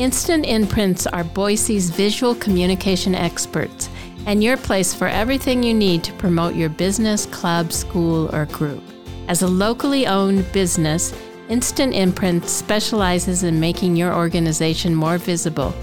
Instant 0.00 0.46
Imprints 0.46 1.06
are 1.06 1.24
Boise's 1.24 1.90
visual 1.90 2.34
communication 2.34 3.14
experts 3.14 3.90
and 4.24 4.42
your 4.42 4.56
place 4.56 4.94
for 4.94 5.06
everything 5.06 5.62
you 5.62 5.74
need 5.74 6.02
to 6.04 6.14
promote 6.14 6.54
your 6.54 6.70
business, 6.70 7.26
club, 7.26 7.70
school, 7.70 8.34
or 8.34 8.46
group. 8.46 8.82
As 9.28 9.42
a 9.42 9.46
locally 9.46 10.06
owned 10.06 10.50
business, 10.52 11.12
Instant 11.50 11.92
Imprints 11.92 12.50
specializes 12.50 13.42
in 13.42 13.60
making 13.60 13.94
your 13.94 14.14
organization 14.14 14.94
more 14.94 15.18
visible 15.18 15.74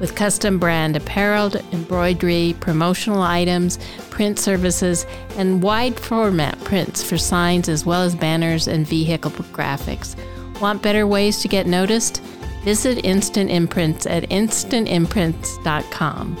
with 0.00 0.14
custom 0.14 0.58
brand 0.58 0.96
apparel, 0.96 1.54
embroidery, 1.72 2.56
promotional 2.60 3.20
items, 3.20 3.78
print 4.08 4.38
services, 4.38 5.04
and 5.36 5.62
wide 5.62 6.00
format 6.00 6.58
prints 6.64 7.02
for 7.02 7.18
signs 7.18 7.68
as 7.68 7.84
well 7.84 8.00
as 8.00 8.14
banners 8.14 8.66
and 8.66 8.86
vehicle 8.86 9.30
graphics. 9.30 10.16
Want 10.58 10.80
better 10.80 11.06
ways 11.06 11.42
to 11.42 11.48
get 11.48 11.66
noticed? 11.66 12.22
Visit 12.64 13.04
Instant 13.04 13.50
Imprints 13.50 14.06
at 14.06 14.24
instantimprints.com 14.30 16.36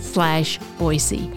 slash 0.00 0.58
Boise 0.78 1.30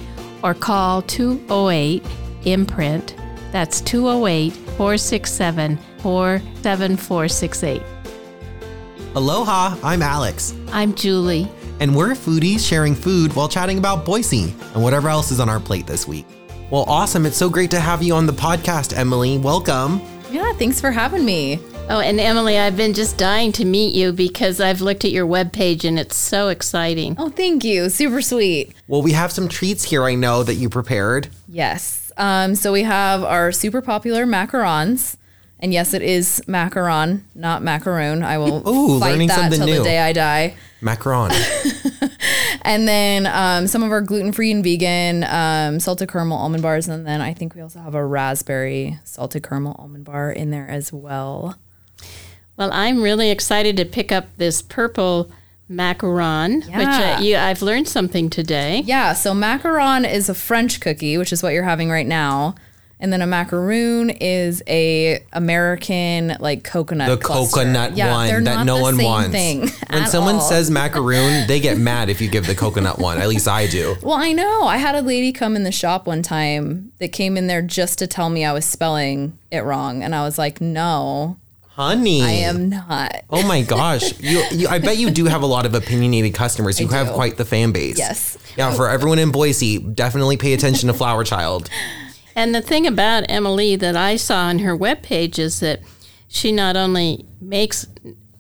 or 0.44 0.54
call 0.54 1.02
208 1.04 2.04
imprint. 2.46 3.16
That's 3.52 3.82
208 3.82 4.52
467 4.54 5.77
47468. 5.99 7.82
Aloha, 9.16 9.77
I'm 9.84 10.02
Alex, 10.02 10.55
I'm 10.72 10.96
Julie. 10.96 11.48
and 11.79 11.96
we're 11.96 12.13
foodies 12.13 12.68
sharing 12.68 12.96
food 12.96 13.35
while 13.35 13.48
chatting 13.48 13.77
about 13.77 14.05
Boise 14.05 14.55
and 14.74 14.82
whatever 14.82 15.07
else 15.10 15.29
is 15.32 15.40
on 15.40 15.50
our 15.50 15.60
plate 15.60 15.85
this 15.85 16.07
week. 16.07 16.26
Well, 16.72 16.85
awesome. 16.88 17.26
It's 17.27 17.38
so 17.38 17.50
great 17.50 17.70
to 17.72 17.79
have 17.79 18.02
you 18.02 18.16
on 18.16 18.26
the 18.26 18.34
podcast, 18.34 18.98
Emily. 18.98 19.38
Welcome. 19.38 20.02
Yeah, 20.32 20.52
thanks 20.54 20.82
for 20.82 20.90
having 20.91 21.24
me. 21.24 21.60
Oh, 21.89 21.99
and 21.99 22.20
Emily, 22.20 22.57
I've 22.57 22.77
been 22.77 22.93
just 22.93 23.17
dying 23.17 23.51
to 23.53 23.65
meet 23.65 23.93
you 23.93 24.13
because 24.13 24.59
I've 24.59 24.81
looked 24.81 25.05
at 25.05 25.12
your 25.12 25.27
webpage 25.27 25.84
and 25.84 25.99
it's 25.99 26.15
so 26.15 26.48
exciting. 26.48 27.15
Oh, 27.20 27.29
thank 27.29 27.63
you. 27.63 27.89
Super 27.89 28.21
sweet. 28.21 28.73
Well, 28.87 29.01
we 29.01 29.12
have 29.12 29.31
some 29.31 29.48
treats 29.48 29.84
here 29.84 30.04
I 30.04 30.15
know 30.15 30.43
that 30.43 30.55
you 30.55 30.70
prepared. 30.70 31.29
Yes. 31.48 32.11
Um, 32.17 32.55
so 32.55 32.71
we 32.71 32.84
have 32.84 33.23
our 33.23 33.51
super 33.51 33.81
popular 33.81 34.26
macarons. 34.26 35.17
And 35.59 35.71
yes, 35.71 35.93
it 35.93 36.01
is 36.01 36.41
macaron, 36.48 37.21
not 37.35 37.61
macaroon. 37.61 38.23
I 38.23 38.37
will 38.37 38.67
Ooh, 38.67 38.99
fight 38.99 39.11
learning 39.11 39.27
that 39.29 39.37
something 39.39 39.61
new. 39.61 39.77
the 39.77 39.84
day 39.84 39.99
I 39.99 40.13
die. 40.13 40.55
Macaron. 40.81 41.31
And 42.63 42.87
then 42.87 43.27
um, 43.27 43.67
some 43.67 43.84
of 43.84 43.91
our 43.91 44.01
gluten-free 44.01 44.51
and 44.51 44.63
vegan 44.63 45.26
um, 45.26 45.79
salted 45.79 46.09
caramel 46.09 46.37
almond 46.37 46.63
bars. 46.63 46.87
And 46.87 47.05
then 47.05 47.20
I 47.21 47.34
think 47.34 47.55
we 47.55 47.61
also 47.61 47.79
have 47.79 47.93
a 47.93 48.05
raspberry 48.05 48.99
salted 49.04 49.43
caramel 49.43 49.76
almond 49.77 50.05
bar 50.05 50.31
in 50.31 50.49
there 50.49 50.70
as 50.70 50.93
well. 50.93 51.57
Well, 52.64 52.72
I'm 52.74 53.02
really 53.02 53.30
excited 53.30 53.76
to 53.76 53.84
pick 53.84 54.14
up 54.14 54.28
this 54.38 54.62
purple 54.62 55.30
macaron, 55.70 56.64
which 56.66 56.70
Yeah. 56.70 57.18
uh, 57.18 57.22
you, 57.22 57.36
I've 57.36 57.62
learned 57.62 57.90
something 57.90 58.30
today. 58.30 58.84
Yeah, 58.86 59.12
so 59.14 59.34
macaron 59.34 60.10
is 60.10 60.30
a 60.30 60.34
French 60.34 60.80
cookie, 60.80 61.18
which 61.18 61.34
is 61.34 61.44
what 61.44 61.52
you're 61.54 61.64
having 61.64 61.90
right 61.90 62.08
now. 62.08 62.56
And 63.02 63.12
then 63.12 63.22
a 63.22 63.28
macaroon 63.28 64.12
is 64.12 64.63
a 64.66 65.22
American 65.34 66.38
like 66.40 66.63
coconut. 66.63 67.09
The 67.09 67.18
cluster. 67.18 67.57
coconut 67.57 67.97
Yeah, 67.97 68.06
they're 68.28 68.35
one 68.35 68.44
that 68.46 68.56
not 68.56 68.66
no 68.66 68.78
the 68.78 68.81
one 68.81 68.96
same 68.96 69.06
wants. 69.06 69.31
Thing 69.31 69.59
when 69.90 70.03
at 70.03 70.09
someone 70.09 70.35
all. 70.35 70.41
says 70.41 70.72
macaroon, 70.72 71.46
they 71.47 71.59
get 71.59 71.78
mad 71.78 72.07
if 72.07 72.22
you 72.22 72.29
give 72.29 72.47
the 72.47 72.56
coconut 72.56 73.00
one. 73.00 73.18
At 73.18 73.28
least 73.28 73.46
I 73.50 73.68
do. 73.68 73.97
Well, 74.02 74.16
I 74.16 74.31
know. 74.31 74.63
I 74.68 74.78
had 74.78 74.96
a 74.96 75.02
lady 75.02 75.34
come 75.34 75.57
in 75.57 75.63
the 75.63 75.72
shop 75.73 76.07
one 76.07 76.22
time 76.22 76.94
that 77.00 77.09
came 77.09 77.35
in 77.35 77.47
there 77.47 77.62
just 77.62 78.00
to 78.00 78.07
tell 78.07 78.29
me 78.29 78.46
I 78.46 78.53
was 78.53 78.63
spelling 78.63 79.38
it 79.52 79.66
wrong. 79.66 80.02
And 80.02 80.16
I 80.16 80.23
was 80.23 80.38
like, 80.38 80.62
no, 80.62 81.35
Honey. 81.75 82.22
I 82.22 82.29
am 82.29 82.69
not. 82.69 83.23
Oh 83.29 83.45
my 83.47 83.61
gosh. 83.61 84.13
You, 84.23 84.44
you 84.51 84.67
I 84.67 84.79
bet 84.79 84.97
you 84.97 85.09
do 85.11 85.25
have 85.25 85.41
a 85.41 85.45
lot 85.45 85.66
of 85.66 85.73
opinionated 85.73 86.34
customers. 86.34 86.79
You 86.79 86.88
have 86.89 87.07
do. 87.07 87.13
quite 87.13 87.38
the 87.38 87.45
fan 87.45 87.72
base. 87.72 87.97
Yes. 87.97 88.38
Yeah, 88.56 88.73
for 88.73 88.89
everyone 88.89 89.19
in 89.19 89.31
Boise, 89.31 89.79
definitely 89.79 90.38
pay 90.38 90.53
attention 90.53 90.88
to 90.88 90.94
Flour 90.94 91.23
Child. 91.23 91.69
And 92.35 92.56
the 92.56 92.63
thing 92.63 92.88
about 92.88 93.25
Emily 93.29 93.75
that 93.75 93.95
I 93.95 94.16
saw 94.16 94.45
on 94.45 94.57
her 94.59 94.75
webpage 94.75 95.38
is 95.38 95.59
that 95.59 95.81
she 96.28 96.51
not 96.51 96.75
only 96.75 97.28
makes 97.39 97.85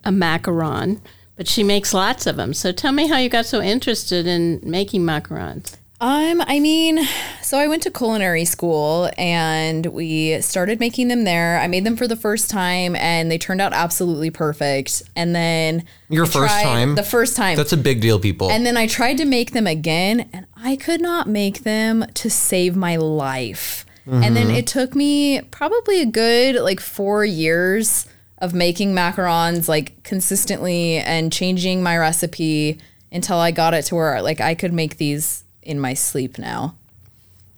a 0.03 0.09
macaron, 0.09 0.99
but 1.35 1.47
she 1.47 1.63
makes 1.63 1.93
lots 1.93 2.25
of 2.25 2.35
them. 2.35 2.55
So 2.55 2.71
tell 2.71 2.91
me 2.91 3.07
how 3.07 3.17
you 3.17 3.29
got 3.29 3.45
so 3.45 3.61
interested 3.61 4.25
in 4.25 4.59
making 4.63 5.03
macarons. 5.03 5.77
Um, 6.03 6.43
I 6.45 6.59
mean, 6.59 6.99
so 7.41 7.57
I 7.57 7.69
went 7.69 7.83
to 7.83 7.89
culinary 7.89 8.43
school 8.43 9.09
and 9.17 9.85
we 9.85 10.41
started 10.41 10.81
making 10.81 11.07
them 11.07 11.23
there. 11.23 11.57
I 11.59 11.67
made 11.67 11.85
them 11.85 11.95
for 11.95 12.09
the 12.09 12.17
first 12.17 12.49
time 12.49 12.93
and 12.97 13.31
they 13.31 13.37
turned 13.37 13.61
out 13.61 13.71
absolutely 13.71 14.29
perfect. 14.29 15.01
And 15.15 15.33
then 15.33 15.85
Your 16.09 16.25
I 16.25 16.27
first 16.27 16.61
time? 16.61 16.95
The 16.95 17.03
first 17.03 17.37
time. 17.37 17.55
That's 17.55 17.71
a 17.71 17.77
big 17.77 18.01
deal, 18.01 18.19
people. 18.19 18.51
and 18.51 18.65
then 18.65 18.75
I 18.75 18.85
tried 18.85 19.15
to 19.19 19.25
make 19.25 19.51
them 19.51 19.65
again 19.65 20.29
and 20.33 20.45
I 20.57 20.75
could 20.75 20.99
not 20.99 21.29
make 21.29 21.63
them 21.63 22.05
to 22.15 22.29
save 22.29 22.75
my 22.75 22.97
life. 22.97 23.85
And 24.05 24.35
then 24.35 24.51
it 24.51 24.67
took 24.67 24.95
me 24.95 25.39
probably 25.43 26.01
a 26.01 26.05
good 26.05 26.61
like 26.61 26.81
4 26.81 27.23
years 27.23 28.05
of 28.39 28.53
making 28.53 28.93
macarons 28.93 29.69
like 29.69 30.03
consistently 30.03 30.97
and 30.97 31.31
changing 31.31 31.81
my 31.81 31.97
recipe 31.97 32.77
until 33.09 33.37
I 33.37 33.51
got 33.51 33.73
it 33.73 33.83
to 33.83 33.95
where 33.95 34.21
like 34.21 34.41
I 34.41 34.53
could 34.53 34.73
make 34.73 34.97
these 34.97 35.45
in 35.65 35.79
my 35.79 35.93
sleep 35.93 36.37
now. 36.37 36.75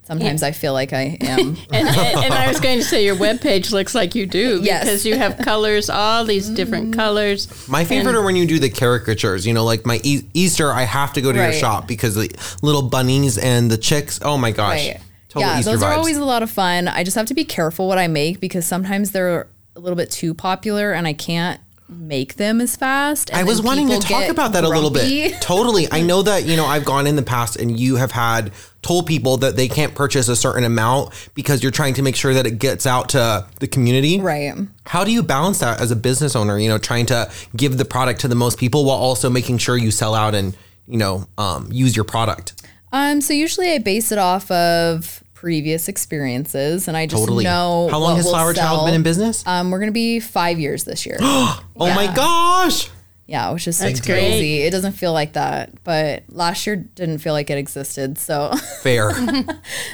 Sometimes 0.06 0.44
I 0.44 0.52
feel 0.52 0.72
like 0.72 0.94
I 0.94 1.18
am. 1.20 1.58
And, 1.74 1.88
and, 1.88 2.26
and 2.26 2.34
I 2.34 2.48
was 2.48 2.60
going 2.60 2.78
to 2.78 2.86
say 2.86 3.04
your 3.04 3.16
webpage 3.16 3.72
looks 3.72 3.96
like 3.96 4.14
you 4.14 4.28
do 4.28 4.62
Yes. 4.62 4.84
because 4.84 5.06
you 5.06 5.18
have 5.18 5.38
colors, 5.40 5.90
all 5.90 6.24
these 6.24 6.48
different 6.48 6.92
mm-hmm. 6.92 7.00
colors. 7.00 7.68
my 7.68 7.84
favorite 7.84 8.16
are 8.16 8.24
when 8.24 8.36
you 8.36 8.46
do 8.46 8.60
the 8.60 8.70
caricatures. 8.70 9.48
You 9.48 9.54
know, 9.54 9.66
like 9.66 9.86
my 9.86 10.00
e- 10.04 10.22
Easter, 10.34 10.72
I 10.72 10.84
have 10.84 11.14
to 11.14 11.22
go 11.22 11.32
to 11.32 11.38
your 11.38 11.54
shop 11.54 11.88
because 11.88 12.14
the 12.16 12.30
little 12.62 12.84
bunnies 12.84 13.38
and 13.40 13.70
the 13.70 13.78
chicks. 13.78 14.20
Oh 14.22 14.38
my 14.38 14.52
gosh. 14.52 14.88
Right. 14.88 15.02
Total 15.30 15.50
yeah, 15.50 15.60
Easter 15.60 15.72
those 15.72 15.82
vibes. 15.82 15.88
are 15.88 15.94
always 15.94 16.18
a 16.18 16.24
lot 16.24 16.44
of 16.44 16.52
fun. 16.52 16.88
I 16.88 17.04
just 17.04 17.16
have 17.16 17.26
to 17.28 17.34
be 17.34 17.44
careful 17.44 17.88
what 17.88 17.98
I 17.98 18.08
make 18.08 18.40
because 18.40 18.66
sometimes 18.66 19.12
they're 19.12 19.48
a 19.76 19.80
little 19.80 19.98
bit 19.98 20.12
too 20.12 20.34
popular 20.34 20.94
and 20.94 21.08
I 21.08 21.14
can't 21.14 21.60
make 21.88 22.36
them 22.36 22.62
as 22.62 22.76
fast. 22.76 23.34
I 23.34 23.44
was 23.44 23.62
wanting 23.62 23.90
to 23.90 24.00
talk 24.00 24.30
about 24.30 24.54
that 24.54 24.64
a 24.64 24.70
little 24.70 24.90
bit. 24.90 25.36
Totally. 25.42 25.88
I 25.92 26.02
know 26.02 26.22
that, 26.24 26.46
you 26.46 26.56
know, 26.56 26.66
I've 26.66 26.86
gone 26.86 27.08
in 27.08 27.16
the 27.16 27.24
past 27.24 27.56
and 27.58 27.80
you 27.80 27.98
have 27.98 28.12
had 28.12 28.52
told 28.82 29.08
people 29.08 29.38
that 29.38 29.56
they 29.56 29.68
can't 29.68 29.96
purchase 29.96 30.28
a 30.28 30.36
certain 30.36 30.64
amount 30.64 31.30
because 31.34 31.64
you're 31.64 31.72
trying 31.72 31.94
to 31.96 32.02
make 32.02 32.16
sure 32.16 32.34
that 32.34 32.46
it 32.46 32.60
gets 32.60 32.86
out 32.86 33.10
to 33.10 33.46
the 33.60 33.68
community. 33.68 34.20
Right. 34.20 34.54
How 34.86 35.04
do 35.04 35.12
you 35.12 35.24
balance 35.24 35.60
that 35.60 35.82
as 35.82 35.92
a 35.92 35.96
business 35.96 36.36
owner, 36.36 36.58
you 36.58 36.70
know, 36.70 36.78
trying 36.78 37.06
to 37.08 37.32
give 37.56 37.78
the 37.78 37.86
product 37.86 38.22
to 38.22 38.28
the 38.28 38.36
most 38.36 38.60
people 38.60 38.86
while 38.86 38.98
also 38.98 39.30
making 39.30 39.58
sure 39.60 39.78
you 39.78 39.92
sell 39.92 40.14
out 40.16 40.36
and, 40.36 40.56
you 40.88 40.98
know, 40.98 41.28
um, 41.38 41.70
use 41.72 41.96
your 41.96 42.06
product? 42.06 42.62
Um, 42.92 43.22
so 43.22 43.34
usually 43.34 43.72
I 43.72 43.80
base 43.80 44.12
it 44.12 44.18
off 44.18 44.50
of 44.52 45.24
previous 45.46 45.88
experiences 45.88 46.88
and 46.88 46.98
I 46.98 47.06
just 47.06 47.22
Totally. 47.22 47.44
know 47.44 47.88
How 47.92 48.00
long 48.00 48.14
what 48.14 48.16
has 48.16 48.26
will 48.26 48.32
Flour 48.32 48.56
Child 48.56 48.88
been 48.88 48.96
in 48.96 49.04
business? 49.04 49.46
Um, 49.46 49.70
we're 49.70 49.78
gonna 49.78 49.92
be 49.92 50.20
five 50.20 50.60
years 50.60 50.86
this 50.86 51.06
year. 51.06 51.18
oh 51.22 51.62
my 51.78 52.12
gosh. 52.16 52.90
yeah, 53.28 53.52
which 53.52 53.68
is 53.68 53.78
That's 53.78 54.00
like 54.00 54.06
great. 54.08 54.22
crazy. 54.22 54.62
It 54.64 54.72
doesn't 54.72 54.94
feel 54.94 55.14
like 55.14 55.34
that, 55.34 55.84
but 55.84 56.24
last 56.30 56.66
year 56.66 56.78
didn't 56.78 57.20
feel 57.20 57.34
like 57.34 57.52
it 57.52 57.60
existed. 57.60 58.18
So 58.18 58.54
Fair. 58.82 59.10
like 59.22 59.48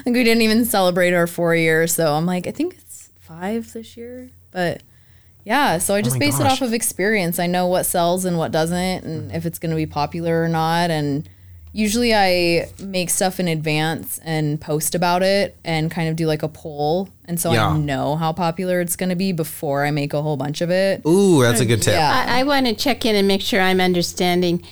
we 0.06 0.24
didn't 0.24 0.42
even 0.42 0.64
celebrate 0.64 1.14
our 1.14 1.28
four 1.28 1.54
years. 1.54 1.94
So 1.94 2.14
I'm 2.14 2.26
like, 2.26 2.48
I 2.48 2.52
think 2.52 2.76
it's 2.76 3.10
five 3.20 3.74
this 3.74 3.98
year. 3.98 4.30
But 4.52 4.84
yeah, 5.44 5.80
so 5.80 5.96
I 5.96 6.02
just 6.02 6.16
my 6.16 6.20
base 6.20 6.40
it 6.40 6.46
off 6.46 6.62
of 6.62 6.72
experience. 6.72 7.40
I 7.40 7.48
know 7.48 7.68
what 7.68 7.86
sells 7.86 8.24
and 8.24 8.38
what 8.38 8.54
doesn't, 8.54 9.04
and 9.04 9.34
if 9.34 9.46
it's 9.46 9.60
going 9.60 9.72
to 9.72 9.76
be 9.76 9.86
popular 9.86 10.42
or 10.42 10.48
not. 10.48 10.92
And 10.92 11.28
usually 11.74 12.14
I 12.14 12.70
make 12.80 13.10
stuff 13.10 13.40
in 13.40 13.48
advance 13.48 14.20
and 14.24 14.60
post 14.60 14.94
about 14.96 15.24
it 15.24 15.58
and 15.64 15.90
kind 15.90 16.10
of 16.10 16.16
do 16.16 16.26
like 16.28 16.44
a 16.44 16.48
poll. 16.48 17.10
And 17.26 17.40
so 17.40 17.52
Yeah. 17.54 17.70
I 17.70 17.78
know 17.78 18.16
how 18.18 18.34
popular 18.34 18.82
it's 18.82 18.96
going 18.96 19.10
to 19.10 19.16
be 19.16 19.32
before 19.32 19.86
I 19.86 19.92
make 19.92 20.14
a 20.14 20.22
whole 20.22 20.38
bunch 20.38 20.62
of 20.62 20.70
it. 20.70 21.02
Ooh, 21.06 21.42
that's 21.42 21.62
a 21.62 21.66
good 21.66 21.82
tip. 21.82 21.94
Yeah. 21.94 22.26
I, 22.28 22.42
I 22.42 22.44
want 22.44 22.66
to 22.68 22.74
check 22.76 23.06
in 23.06 23.16
and 23.16 23.28
make 23.28 23.42
sure 23.42 23.62
I'm 23.62 23.80
understanding. 23.80 24.64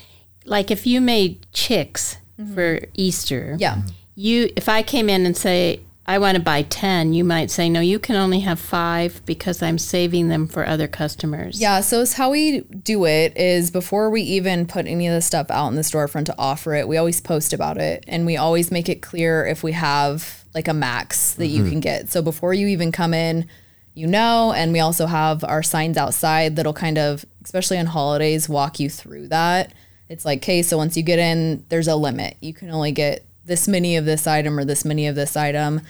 Like 0.45 0.71
if 0.71 0.85
you 0.85 0.99
made 0.99 1.45
chicks 1.53 2.17
mm-hmm. 2.39 2.53
for 2.53 2.79
Easter, 2.95 3.55
Yeah. 3.59 3.81
you 4.15 4.49
if 4.55 4.67
I 4.67 4.83
came 4.83 5.09
in 5.09 5.25
and 5.25 5.37
say 5.37 5.81
I 6.09 6.17
want 6.17 6.38
to 6.38 6.41
buy 6.41 6.63
10, 6.63 7.13
you 7.13 7.23
might 7.23 7.51
say, 7.51 7.69
no, 7.69 7.81
you 7.81 8.00
can 8.00 8.15
only 8.15 8.39
have 8.39 8.59
five 8.59 9.23
because 9.27 9.61
I'm 9.61 9.77
saving 9.77 10.27
them 10.27 10.47
for 10.47 10.65
other 10.65 10.88
customers. 10.88 11.61
Yeah, 11.61 11.81
so 11.81 12.01
it's 12.01 12.13
how 12.13 12.31
we 12.31 12.61
do 12.61 13.06
it 13.06 13.38
is 13.38 13.69
before 13.69 14.09
we 14.09 14.23
even 14.23 14.65
put 14.65 14.88
any 14.88 15.06
of 15.06 15.13
the 15.13 15.21
stuff 15.21 15.51
out 15.51 15.67
in 15.67 15.75
the 15.75 15.83
storefront 15.83 16.25
to 16.25 16.35
offer 16.39 16.73
it, 16.73 16.88
we 16.88 16.97
always 16.97 17.21
post 17.21 17.53
about 17.53 17.77
it 17.77 18.03
and 18.07 18.25
we 18.25 18.38
always 18.38 18.71
make 18.71 18.89
it 18.89 19.03
clear 19.03 19.45
if 19.45 19.61
we 19.61 19.73
have 19.73 20.45
like 20.56 20.67
a 20.67 20.73
max 20.73 21.35
that 21.35 21.45
you 21.45 21.61
mm-hmm. 21.61 21.73
can 21.73 21.79
get. 21.79 22.09
So 22.09 22.23
before 22.23 22.56
you 22.56 22.65
even 22.69 22.91
come 22.91 23.13
in, 23.13 23.47
you 23.94 24.07
know, 24.07 24.51
and 24.51 24.73
we 24.73 24.79
also 24.79 25.06
have 25.06 25.44
our 25.44 25.61
signs 25.61 25.95
outside 25.95 26.56
that'll 26.56 26.73
kind 26.73 26.97
of, 26.97 27.23
especially 27.45 27.77
on 27.77 27.85
holidays, 27.85 28.50
walk 28.50 28.79
you 28.79 28.89
through 28.89 29.27
that. 29.27 29.73
It's 30.07 30.25
like, 30.25 30.39
okay, 30.39 30.63
so 30.63 30.75
once 30.75 30.97
you 30.97 31.03
get 31.03 31.19
in, 31.19 31.65
there's 31.69 31.88
a 31.88 31.95
limit. 31.95 32.35
You 32.41 32.56
can 32.56 32.71
only 32.71 32.94
get 32.94 33.27
this 33.45 33.67
many 33.67 33.95
of 33.95 34.06
this 34.06 34.25
item 34.25 34.57
or 34.57 34.65
this 34.65 34.83
many 34.83 35.06
of 35.06 35.15
this 35.15 35.38
item 35.38 35.81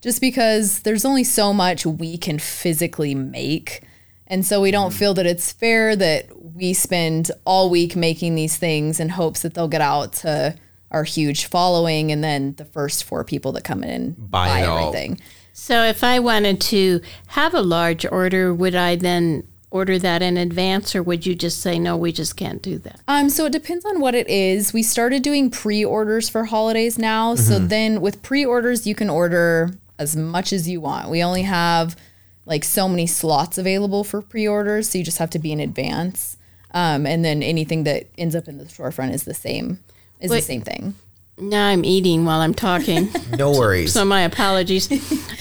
just 0.00 0.20
because 0.20 0.80
there's 0.80 1.04
only 1.04 1.24
so 1.24 1.52
much 1.52 1.86
we 1.86 2.16
can 2.18 2.38
physically 2.38 3.14
make. 3.14 3.82
And 4.26 4.44
so 4.44 4.60
we 4.60 4.70
don't 4.70 4.92
feel 4.92 5.14
that 5.14 5.26
it's 5.26 5.52
fair 5.52 5.94
that 5.96 6.30
we 6.54 6.72
spend 6.72 7.30
all 7.44 7.70
week 7.70 7.94
making 7.94 8.34
these 8.34 8.56
things 8.56 8.98
in 8.98 9.10
hopes 9.10 9.42
that 9.42 9.54
they'll 9.54 9.68
get 9.68 9.80
out 9.80 10.12
to 10.14 10.56
our 10.90 11.04
huge 11.04 11.46
following 11.46 12.12
and 12.12 12.22
then 12.22 12.54
the 12.54 12.64
first 12.64 13.04
four 13.04 13.24
people 13.24 13.52
that 13.52 13.64
come 13.64 13.82
in 13.82 14.12
Buy 14.12 14.48
buy, 14.48 14.60
everything. 14.62 15.20
So 15.52 15.82
if 15.84 16.04
I 16.04 16.18
wanted 16.18 16.60
to 16.62 17.00
have 17.28 17.54
a 17.54 17.62
large 17.62 18.04
order, 18.06 18.54
would 18.54 18.74
I 18.74 18.96
then 18.96 19.46
order 19.70 19.98
that 19.98 20.22
in 20.22 20.36
advance 20.36 20.94
or 20.94 21.02
would 21.02 21.26
you 21.26 21.34
just 21.34 21.60
say, 21.60 21.78
no, 21.78 21.96
we 21.96 22.12
just 22.12 22.36
can't 22.36 22.62
do 22.62 22.78
that? 22.78 23.00
Um, 23.08 23.28
so 23.28 23.46
it 23.46 23.52
depends 23.52 23.84
on 23.84 24.00
what 24.00 24.14
it 24.14 24.28
is. 24.28 24.72
We 24.72 24.82
started 24.82 25.22
doing 25.22 25.50
pre-orders 25.50 26.28
for 26.28 26.44
holidays 26.44 26.98
now. 26.98 27.34
So 27.34 27.58
then 27.58 28.00
with 28.00 28.22
pre-orders, 28.22 28.86
you 28.86 28.94
can 28.94 29.10
order 29.10 29.72
as 29.98 30.16
much 30.16 30.52
as 30.52 30.68
you 30.68 30.80
want. 30.80 31.08
We 31.08 31.22
only 31.22 31.42
have 31.42 31.96
like 32.44 32.64
so 32.64 32.88
many 32.88 33.06
slots 33.06 33.58
available 33.58 34.04
for 34.04 34.22
pre-orders, 34.22 34.88
so 34.90 34.98
you 34.98 35.04
just 35.04 35.18
have 35.18 35.30
to 35.30 35.38
be 35.38 35.52
in 35.52 35.60
advance. 35.60 36.36
Um, 36.72 37.06
and 37.06 37.24
then 37.24 37.42
anything 37.42 37.84
that 37.84 38.06
ends 38.18 38.36
up 38.36 38.48
in 38.48 38.58
the 38.58 38.64
storefront 38.64 39.12
is 39.14 39.24
the 39.24 39.34
same. 39.34 39.80
Is 40.20 40.30
Wait. 40.30 40.38
the 40.38 40.42
same 40.42 40.62
thing. 40.62 40.94
Now 41.38 41.66
I'm 41.66 41.84
eating 41.84 42.24
while 42.24 42.40
I'm 42.40 42.54
talking. 42.54 43.08
No 43.36 43.50
worries. 43.50 43.92
so 43.92 44.04
my 44.04 44.22
apologies. 44.22 44.88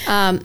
Um, 0.08 0.42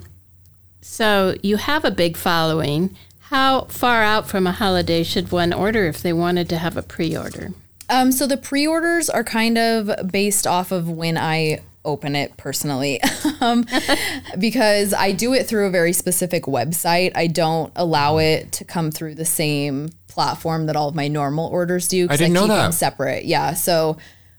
so 0.81 1.35
you 1.43 1.57
have 1.57 1.85
a 1.85 1.91
big 1.91 2.17
following. 2.17 2.97
How 3.19 3.63
far 3.63 4.03
out 4.03 4.29
from 4.29 4.47
a 4.47 4.53
holiday 4.53 5.03
should 5.03 5.31
one 5.33 5.53
order 5.53 5.87
if 5.87 6.03
they 6.03 6.13
wanted 6.13 6.49
to 6.51 6.59
have 6.59 6.77
a 6.77 6.83
pre-order? 6.83 7.51
Um, 7.89 8.13
so 8.13 8.27
the 8.27 8.37
pre-orders 8.37 9.11
are 9.11 9.25
kind 9.25 9.59
of 9.59 10.11
based 10.11 10.47
off 10.47 10.71
of 10.73 10.89
when 10.89 11.19
I 11.19 11.61
open 11.85 12.15
it 12.15 12.37
personally, 12.37 13.01
um, 13.41 13.65
because 14.39 14.93
I 14.95 15.13
do 15.13 15.33
it 15.33 15.47
through 15.47 15.67
a 15.67 15.71
very 15.71 15.93
specific 15.93 16.45
website. 16.45 17.13
I 17.15 17.27
don't 17.27 17.73
allow 17.77 18.19
it 18.19 18.53
to 18.53 18.65
come 18.65 18.91
through 18.91 19.15
the 19.15 19.25
same 19.25 19.91
platform 20.09 20.67
that 20.67 20.77
all 20.77 20.89
of 20.89 20.95
my 20.95 21.09
normal 21.09 21.47
orders 21.49 21.89
do. 21.89 22.07
'cause 22.09 22.19
didn't 22.19 22.35
know 22.35 22.43
keep 22.43 22.49
them 22.49 22.71
that. 22.71 22.75
separate. 22.75 23.25
Yeah, 23.25 23.55
so. 23.55 23.97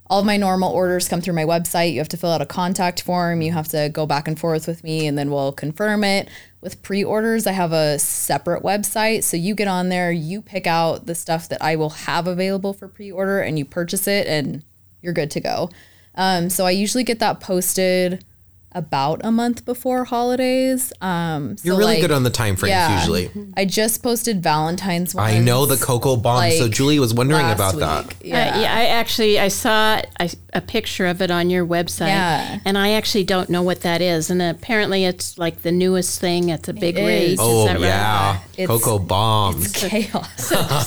All 0.07 0.19
of 0.19 0.25
my 0.25 0.35
normal 0.35 0.73
orders 0.73 1.07
come 1.07 1.21
through 1.21 1.35
my 1.35 1.45
website. 1.45 1.93
You 1.93 1.99
have 1.99 2.09
to 2.09 2.17
fill 2.17 2.31
out 2.31 2.41
a 2.41 2.45
contact 2.45 3.01
form. 3.01 3.41
You 3.41 3.53
have 3.53 3.69
to 3.69 3.87
go 3.93 4.05
back 4.05 4.27
and 4.27 4.37
forth 4.37 4.67
with 4.67 4.83
me, 4.83 5.07
and 5.07 5.17
then 5.17 5.31
we'll 5.31 5.53
confirm 5.53 6.03
it. 6.03 6.27
With 6.59 6.81
pre 6.81 7.01
orders, 7.01 7.47
I 7.47 7.53
have 7.53 7.71
a 7.71 7.97
separate 7.97 8.61
website. 8.61 9.23
So 9.23 9.37
you 9.37 9.55
get 9.55 9.69
on 9.69 9.87
there, 9.87 10.11
you 10.11 10.41
pick 10.41 10.67
out 10.67 11.05
the 11.05 11.15
stuff 11.15 11.47
that 11.47 11.61
I 11.63 11.77
will 11.77 11.91
have 11.91 12.27
available 12.27 12.73
for 12.73 12.89
pre 12.89 13.09
order, 13.09 13.39
and 13.39 13.57
you 13.57 13.63
purchase 13.63 14.05
it, 14.05 14.27
and 14.27 14.65
you're 15.01 15.13
good 15.13 15.31
to 15.31 15.39
go. 15.39 15.69
Um, 16.15 16.49
so 16.49 16.65
I 16.65 16.71
usually 16.71 17.03
get 17.03 17.19
that 17.19 17.39
posted 17.39 18.23
about 18.73 19.21
a 19.23 19.31
month 19.31 19.65
before 19.65 20.05
holidays. 20.05 20.93
Um, 21.01 21.57
so 21.57 21.65
You're 21.67 21.77
really 21.77 21.93
like, 21.95 22.01
good 22.01 22.11
on 22.11 22.23
the 22.23 22.29
time 22.29 22.55
frames 22.55 22.71
yeah. 22.71 22.99
usually. 22.99 23.29
I 23.57 23.65
just 23.65 24.01
posted 24.01 24.41
Valentine's. 24.41 25.15
I 25.15 25.39
know 25.39 25.65
the 25.65 25.77
cocoa 25.77 26.15
bomb. 26.15 26.51
so 26.51 26.67
Julie 26.67 26.99
was 26.99 27.13
wondering 27.13 27.41
last 27.41 27.55
about 27.55 27.79
that. 27.79 28.07
week. 28.07 28.17
Yeah, 28.31 28.59
yeah 28.61 28.73
I 28.73 28.85
actually 28.87 29.39
I 29.39 29.47
saw 29.49 30.01
a 30.53 30.61
picture 30.61 31.05
of 31.07 31.21
it 31.21 31.31
on 31.31 31.49
your 31.49 31.65
website, 31.65 32.07
Yeah. 32.07 32.59
and 32.65 32.77
I 32.77 32.91
actually 32.91 33.23
don't 33.23 33.49
know 33.49 33.61
what 33.63 33.81
that 33.81 34.01
is. 34.01 34.29
And 34.29 34.41
apparently, 34.41 35.05
it's 35.05 35.37
like 35.37 35.61
the 35.61 35.71
newest 35.71 36.19
thing. 36.19 36.49
It's 36.49 36.67
a 36.67 36.73
big 36.73 36.97
is. 36.97 37.05
race. 37.05 37.37
Oh 37.41 37.61
is 37.61 37.67
that 37.67 37.73
right? 37.75 37.85
yeah, 37.85 38.39
It's- 38.57 38.67
cocoa 38.67 38.99
bombs. 38.99 39.71
Chaos. 39.73 40.27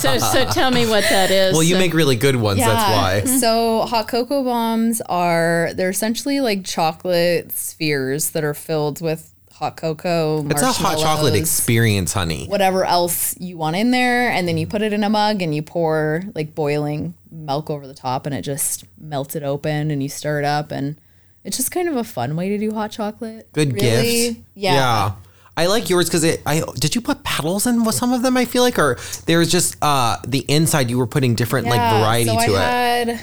So, 0.00 0.18
so 0.18 0.44
tell 0.50 0.70
me 0.70 0.86
what 0.86 1.04
that 1.04 1.30
is. 1.30 1.52
Well, 1.54 1.62
you 1.62 1.74
So- 1.74 1.80
make 1.80 1.94
really 1.94 2.16
good 2.16 2.36
ones. 2.36 2.60
That's 2.60 3.26
why. 3.26 3.38
so 3.38 3.82
hot 3.82 4.08
cocoa 4.08 4.42
bombs 4.44 5.00
are 5.02 5.70
they're 5.74 5.90
essentially 5.90 6.40
like 6.40 6.64
chocolate 6.64 7.52
spheres 7.74 8.30
that 8.30 8.44
are 8.44 8.54
filled 8.54 9.00
with 9.00 9.32
hot 9.52 9.76
cocoa. 9.76 10.44
It's 10.48 10.62
a 10.62 10.72
hot 10.72 10.98
chocolate 10.98 11.34
experience, 11.34 12.12
honey. 12.12 12.46
Whatever 12.46 12.84
else 12.84 13.38
you 13.40 13.56
want 13.56 13.76
in 13.76 13.90
there, 13.90 14.30
and 14.30 14.46
then 14.46 14.56
you 14.58 14.66
put 14.66 14.82
it 14.82 14.92
in 14.92 15.02
a 15.04 15.10
mug 15.10 15.42
and 15.42 15.54
you 15.54 15.62
pour 15.62 16.22
like 16.34 16.54
boiling 16.54 17.14
milk 17.30 17.70
over 17.70 17.86
the 17.86 17.94
top, 17.94 18.26
and 18.26 18.34
it 18.34 18.42
just 18.42 18.84
melts 18.98 19.34
it 19.36 19.42
open, 19.42 19.90
and 19.90 20.02
you 20.02 20.08
stir 20.08 20.38
it 20.38 20.44
up, 20.44 20.70
and 20.70 21.00
it's 21.42 21.56
just 21.56 21.70
kind 21.70 21.88
of 21.88 21.96
a 21.96 22.04
fun 22.04 22.36
way 22.36 22.48
to 22.48 22.58
do 22.58 22.72
hot 22.72 22.90
chocolate. 22.92 23.52
Good 23.52 23.74
Really? 23.74 24.28
gift. 24.34 24.40
Yeah. 24.54 25.12
I 25.56 25.66
like 25.66 25.88
yours 25.88 26.06
because 26.06 26.24
it. 26.24 26.42
I 26.46 26.62
did 26.76 26.94
you 26.96 27.00
put 27.00 27.22
petals 27.22 27.66
in 27.66 27.84
with 27.84 27.94
some 27.94 28.12
of 28.12 28.22
them? 28.22 28.36
I 28.36 28.44
feel 28.44 28.62
like, 28.62 28.76
or 28.78 28.98
there's 29.26 29.50
just 29.52 29.76
uh 29.82 30.16
the 30.26 30.44
inside. 30.48 30.90
You 30.90 30.98
were 30.98 31.06
putting 31.06 31.36
different 31.36 31.68
like 31.68 31.78
variety 31.80 32.30
so 32.30 32.34
to 32.46 32.54
I 32.56 33.00
it. 33.02 33.06
had 33.08 33.20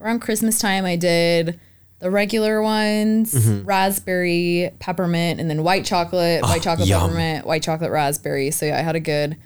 around 0.00 0.20
Christmas 0.20 0.58
time 0.60 0.84
I 0.84 0.94
did 0.94 1.58
the 2.00 2.10
regular 2.10 2.60
ones, 2.62 3.32
Mm-hmm. 3.34 3.64
raspberry, 3.66 4.70
peppermint, 4.78 5.40
and 5.40 5.48
then 5.48 5.62
white 5.62 5.84
chocolate, 5.84 6.42
white 6.42 6.62
chocolate 6.62 6.88
yum. 6.88 7.00
peppermint, 7.02 7.46
white 7.46 7.62
chocolate 7.62 7.90
raspberry. 7.90 8.50
So 8.50 8.66
yeah, 8.66 8.78
I 8.78 8.82
had 8.82 8.96
a 8.96 9.00
good 9.00 9.36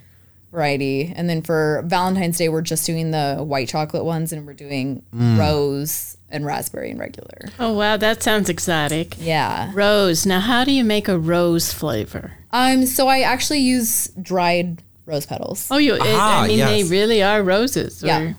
variety. 0.51 1.13
And 1.15 1.29
then 1.29 1.43
for 1.43 1.83
Valentine's 1.87 2.39
Day 2.39 2.49
we're 2.49 2.63
just 2.63 2.87
doing 2.87 3.11
the 3.11 3.37
white 3.37 3.69
chocolate 3.69 4.05
ones 4.05 4.33
and 4.33 4.47
we're 4.47 4.55
doing 4.55 5.03
Mm. 5.15 5.39
rose 5.39 6.17
and 6.31 6.45
raspberry 6.47 6.91
and 6.91 6.99
regular. 6.99 7.49
Oh 7.59 7.75
wow, 7.75 7.97
that 7.99 8.23
sounds 8.23 8.49
exotic. 8.49 9.15
Yeah. 9.19 9.71
Rose. 9.75 10.25
Now, 10.27 10.41
how 10.41 10.65
do 10.65 10.73
you 10.73 10.85
make 10.85 11.07
a 11.09 11.19
rose 11.19 11.73
flavor? 11.73 12.33
Um 12.51 12.87
so 12.87 13.09
I 13.09 13.21
actually 13.21 13.61
use 13.61 14.09
dried 14.21 14.83
rose 15.07 15.27
petals. 15.27 15.69
Oh, 15.71 15.79
you. 15.79 15.95
it- 15.95 16.01
Ah, 16.05 16.43
I 16.43 16.49
mean, 16.49 16.59
they 16.61 16.83
really 16.85 17.23
are 17.23 17.43
roses. 17.43 18.03
Yeah. 18.03 18.33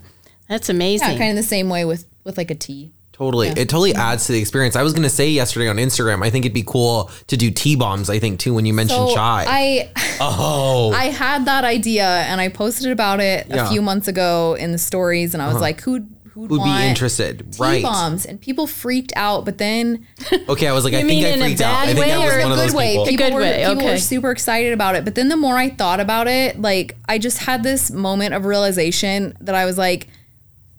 that's 0.48 0.68
amazing. 0.70 1.12
Yeah, 1.12 1.18
kind 1.18 1.30
of 1.32 1.36
the 1.38 1.48
same 1.48 1.70
way 1.70 1.86
with 1.86 2.06
with 2.24 2.38
like 2.38 2.50
a 2.52 2.56
tea. 2.56 2.92
Totally, 3.19 3.50
it 3.50 3.68
totally 3.68 3.94
adds 3.94 4.27
to 4.27 4.31
the 4.31 4.39
experience. 4.39 4.77
I 4.77 4.81
was 4.81 4.94
gonna 4.94 5.10
say 5.10 5.30
yesterday 5.30 5.68
on 5.68 5.75
Instagram. 5.75 6.24
I 6.24 6.30
think 6.30 6.45
it'd 6.45 6.54
be 6.54 6.63
cool 6.63 7.12
to 7.27 7.36
do 7.36 7.51
tea 7.51 7.75
bombs. 7.75 8.10
I 8.10 8.18
think 8.18 8.39
too 8.39 8.54
when 8.54 8.66
you 8.66 8.74
mentioned 8.74 9.10
So 9.10 9.13
chai. 9.13 9.45
I 9.45 9.92
oh, 10.21 10.94
I 10.95 11.07
had 11.07 11.44
that 11.44 11.66
idea 11.66 12.07
and 12.07 12.39
I 12.39 12.48
posted 12.48 12.94
about 12.94 13.19
it 13.19 13.48
Yeah. 13.50 13.66
a 13.66 13.69
few 13.69 13.81
months 13.81 14.07
ago 14.07 14.56
in 14.57 14.71
the 14.71 14.77
stories, 14.77 15.33
and 15.33 15.44
I 15.44 15.48
was 15.48 15.56
uh-huh. 15.56 15.63
like, 15.63 15.81
who'd 15.81 16.10
who'd 16.33 16.50
would 16.50 16.60
want 16.62 16.80
be 16.80 16.88
interested, 16.88 17.51
tea 17.51 17.62
right? 17.62 17.83
bombs? 17.83 18.25
And 18.25 18.39
people 18.39 18.67
freaked 18.67 19.12
out, 19.17 19.44
but 19.44 19.58
then 19.58 20.08
Okay, 20.48 20.67
I 20.67 20.72
was 20.72 20.86
like, 20.86 20.94
I 20.96 21.03
think 21.03 21.25
I 21.25 21.29
in 21.32 21.41
a 21.41 21.44
freaked 21.44 21.60
out. 21.60 21.75
I 21.75 21.86
bad 21.88 21.96
think 21.96 22.05
way 22.05 22.13
I 22.13 22.17
was 22.20 22.34
or 22.34 22.38
one 22.38 22.39
in 22.39 22.48
a 22.48 22.53
of 22.53 22.58
those 22.58 22.72
good 22.72 22.77
way, 22.77 22.91
people. 22.91 23.05
people, 23.05 23.25
good 23.27 23.34
were, 23.34 23.41
way, 23.41 23.65
people 23.67 23.84
okay. 23.84 23.91
were 23.91 23.98
super 23.98 24.32
excited 24.32 24.72
about 24.72 24.96
it. 24.96 25.03
But 25.03 25.15
then 25.15 25.27
the 25.27 25.36
more 25.36 25.58
I 25.58 25.70
thought 25.70 26.00
about 26.00 26.29
it, 26.29 26.62
like 26.62 26.96
I 27.10 27.17
just 27.17 27.39
had 27.39 27.63
this 27.63 27.91
moment 27.91 28.34
of 28.34 28.46
realization 28.46 29.36
that 29.41 29.55
I 29.55 29.65
was 29.65 29.77
like, 29.77 30.08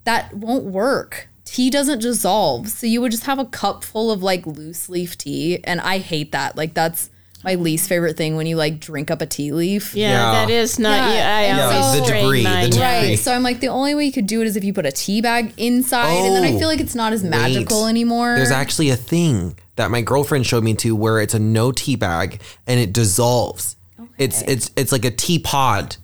that 0.04 0.32
won't 0.32 0.64
work. 0.64 1.28
Tea 1.52 1.68
doesn't 1.70 2.00
dissolve, 2.00 2.68
so 2.68 2.86
you 2.86 3.00
would 3.00 3.10
just 3.10 3.24
have 3.24 3.38
a 3.38 3.44
cup 3.44 3.82
full 3.82 4.10
of 4.12 4.22
like 4.22 4.46
loose 4.46 4.88
leaf 4.88 5.18
tea, 5.18 5.58
and 5.64 5.80
I 5.80 5.98
hate 5.98 6.32
that. 6.32 6.56
Like 6.56 6.74
that's 6.74 7.10
my 7.42 7.54
least 7.54 7.88
favorite 7.88 8.16
thing 8.16 8.36
when 8.36 8.46
you 8.46 8.54
like 8.56 8.78
drink 8.78 9.10
up 9.10 9.20
a 9.22 9.26
tea 9.26 9.50
leaf. 9.52 9.94
yeah, 9.94 10.10
Yeah. 10.10 10.32
that 10.32 10.50
is 10.50 10.78
not. 10.78 11.08
Yeah, 11.08 11.14
Yeah, 11.14 11.36
I 11.36 11.40
and 11.42 11.60
always 11.60 11.98
so- 12.08 12.14
The 12.14 12.20
debris, 12.20 12.42
the 12.44 12.68
debris. 12.70 12.80
Right. 12.82 13.18
So 13.18 13.32
I'm 13.34 13.42
like, 13.42 13.60
the 13.60 13.68
only 13.68 13.94
way 13.94 14.04
you 14.04 14.12
could 14.12 14.26
do 14.26 14.42
it 14.42 14.46
is 14.46 14.56
if 14.56 14.62
you 14.64 14.72
put 14.74 14.86
a 14.86 14.92
tea 14.92 15.20
bag 15.22 15.52
inside, 15.56 16.12
and 16.26 16.36
then 16.36 16.44
I 16.44 16.52
Oh, 16.54 16.58
feel 16.58 16.68
like 16.68 16.80
it's 16.80 16.94
not 16.94 17.12
as 17.12 17.24
magical 17.24 17.84
Wait. 17.84 17.90
anymore. 17.90 18.36
There's 18.36 18.50
actually 18.50 18.90
a 18.90 18.96
thing 18.96 19.56
that 19.76 19.90
my 19.90 20.02
girlfriend 20.02 20.46
showed 20.46 20.62
me 20.64 20.74
to 20.74 20.94
where 20.94 21.20
it's 21.20 21.34
a 21.34 21.38
no 21.40 21.72
tea 21.72 21.96
bag 21.96 22.40
and 22.66 22.78
it 22.78 22.92
dissolves. 22.92 23.76
Okay. 23.98 24.10
It's 24.18 24.42
it's 24.42 24.70
it's 24.76 24.92
like 24.92 25.04
a 25.06 25.10
teapot. 25.10 25.96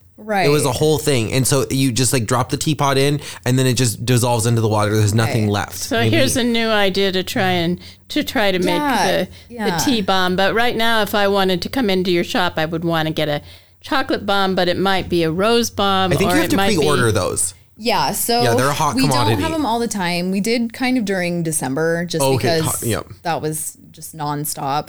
It 0.47 0.50
was 0.50 0.64
a 0.64 0.73
whole 0.73 0.99
thing, 0.99 1.33
and 1.33 1.47
so 1.47 1.66
you 1.71 1.92
just 1.92 2.12
like 2.12 2.26
drop 2.26 2.50
the 2.50 2.56
teapot 2.56 2.99
in, 2.99 3.21
and 3.45 3.59
then 3.59 3.66
it 3.66 3.75
just 3.75 4.04
dissolves 4.04 4.47
into 4.47 4.61
the 4.61 4.68
water. 4.68 4.97
There's 4.97 5.14
nothing 5.14 5.45
Okay. 5.45 5.50
left. 5.52 5.75
So 5.76 5.99
Maybe- 6.00 6.16
here's 6.16 6.37
a 6.37 6.45
new 6.45 6.68
idea 6.68 7.12
to 7.12 7.23
try 7.23 7.50
and 7.52 7.78
to 8.09 8.23
try 8.25 8.50
to 8.52 8.59
make 8.59 8.68
Yeah, 8.80 9.06
the 9.06 9.28
yeah. 9.49 9.78
the 9.78 9.85
tea 9.85 10.00
bomb. 10.02 10.37
But 10.37 10.54
right 10.54 10.76
now, 10.76 11.02
if 11.02 11.14
I 11.14 11.28
wanted 11.28 11.62
to 11.62 11.68
come 11.68 11.88
into 11.90 12.11
your 12.11 12.25
shop, 12.25 12.54
I 12.56 12.64
would 12.64 12.85
want 12.85 13.09
to 13.09 13.14
get 13.14 13.28
a 13.28 13.40
chocolate 13.80 14.26
bomb, 14.26 14.54
but 14.54 14.66
it 14.68 14.76
might 14.76 15.09
be 15.09 15.23
a 15.23 15.30
rose 15.30 15.71
bomb. 15.71 16.12
I 16.12 16.16
think 16.16 16.30
or 16.33 16.35
you 16.35 16.40
have 16.42 16.50
to 16.50 16.56
pre-order 16.56 17.12
those. 17.12 17.54
yeah. 17.78 18.11
So 18.12 18.42
Yeah, 18.42 18.54
they're 18.54 18.68
a 18.68 18.73
hot 18.73 18.97
we 18.97 19.02
commodity. 19.02 19.35
don't 19.37 19.42
have 19.42 19.52
them 19.52 19.64
all 19.66 19.78
the 19.78 19.87
time. 19.88 20.30
We 20.33 20.40
did 20.40 20.73
kind 20.73 20.99
of 20.99 21.04
during 21.04 21.42
December, 21.45 22.04
just 22.04 22.25
Okay, 22.25 22.37
because 22.37 22.64
hot- 22.64 22.83
yeah. 22.83 23.02
that 23.23 23.40
was 23.42 23.76
just 23.92 24.16
nonstop. 24.16 24.88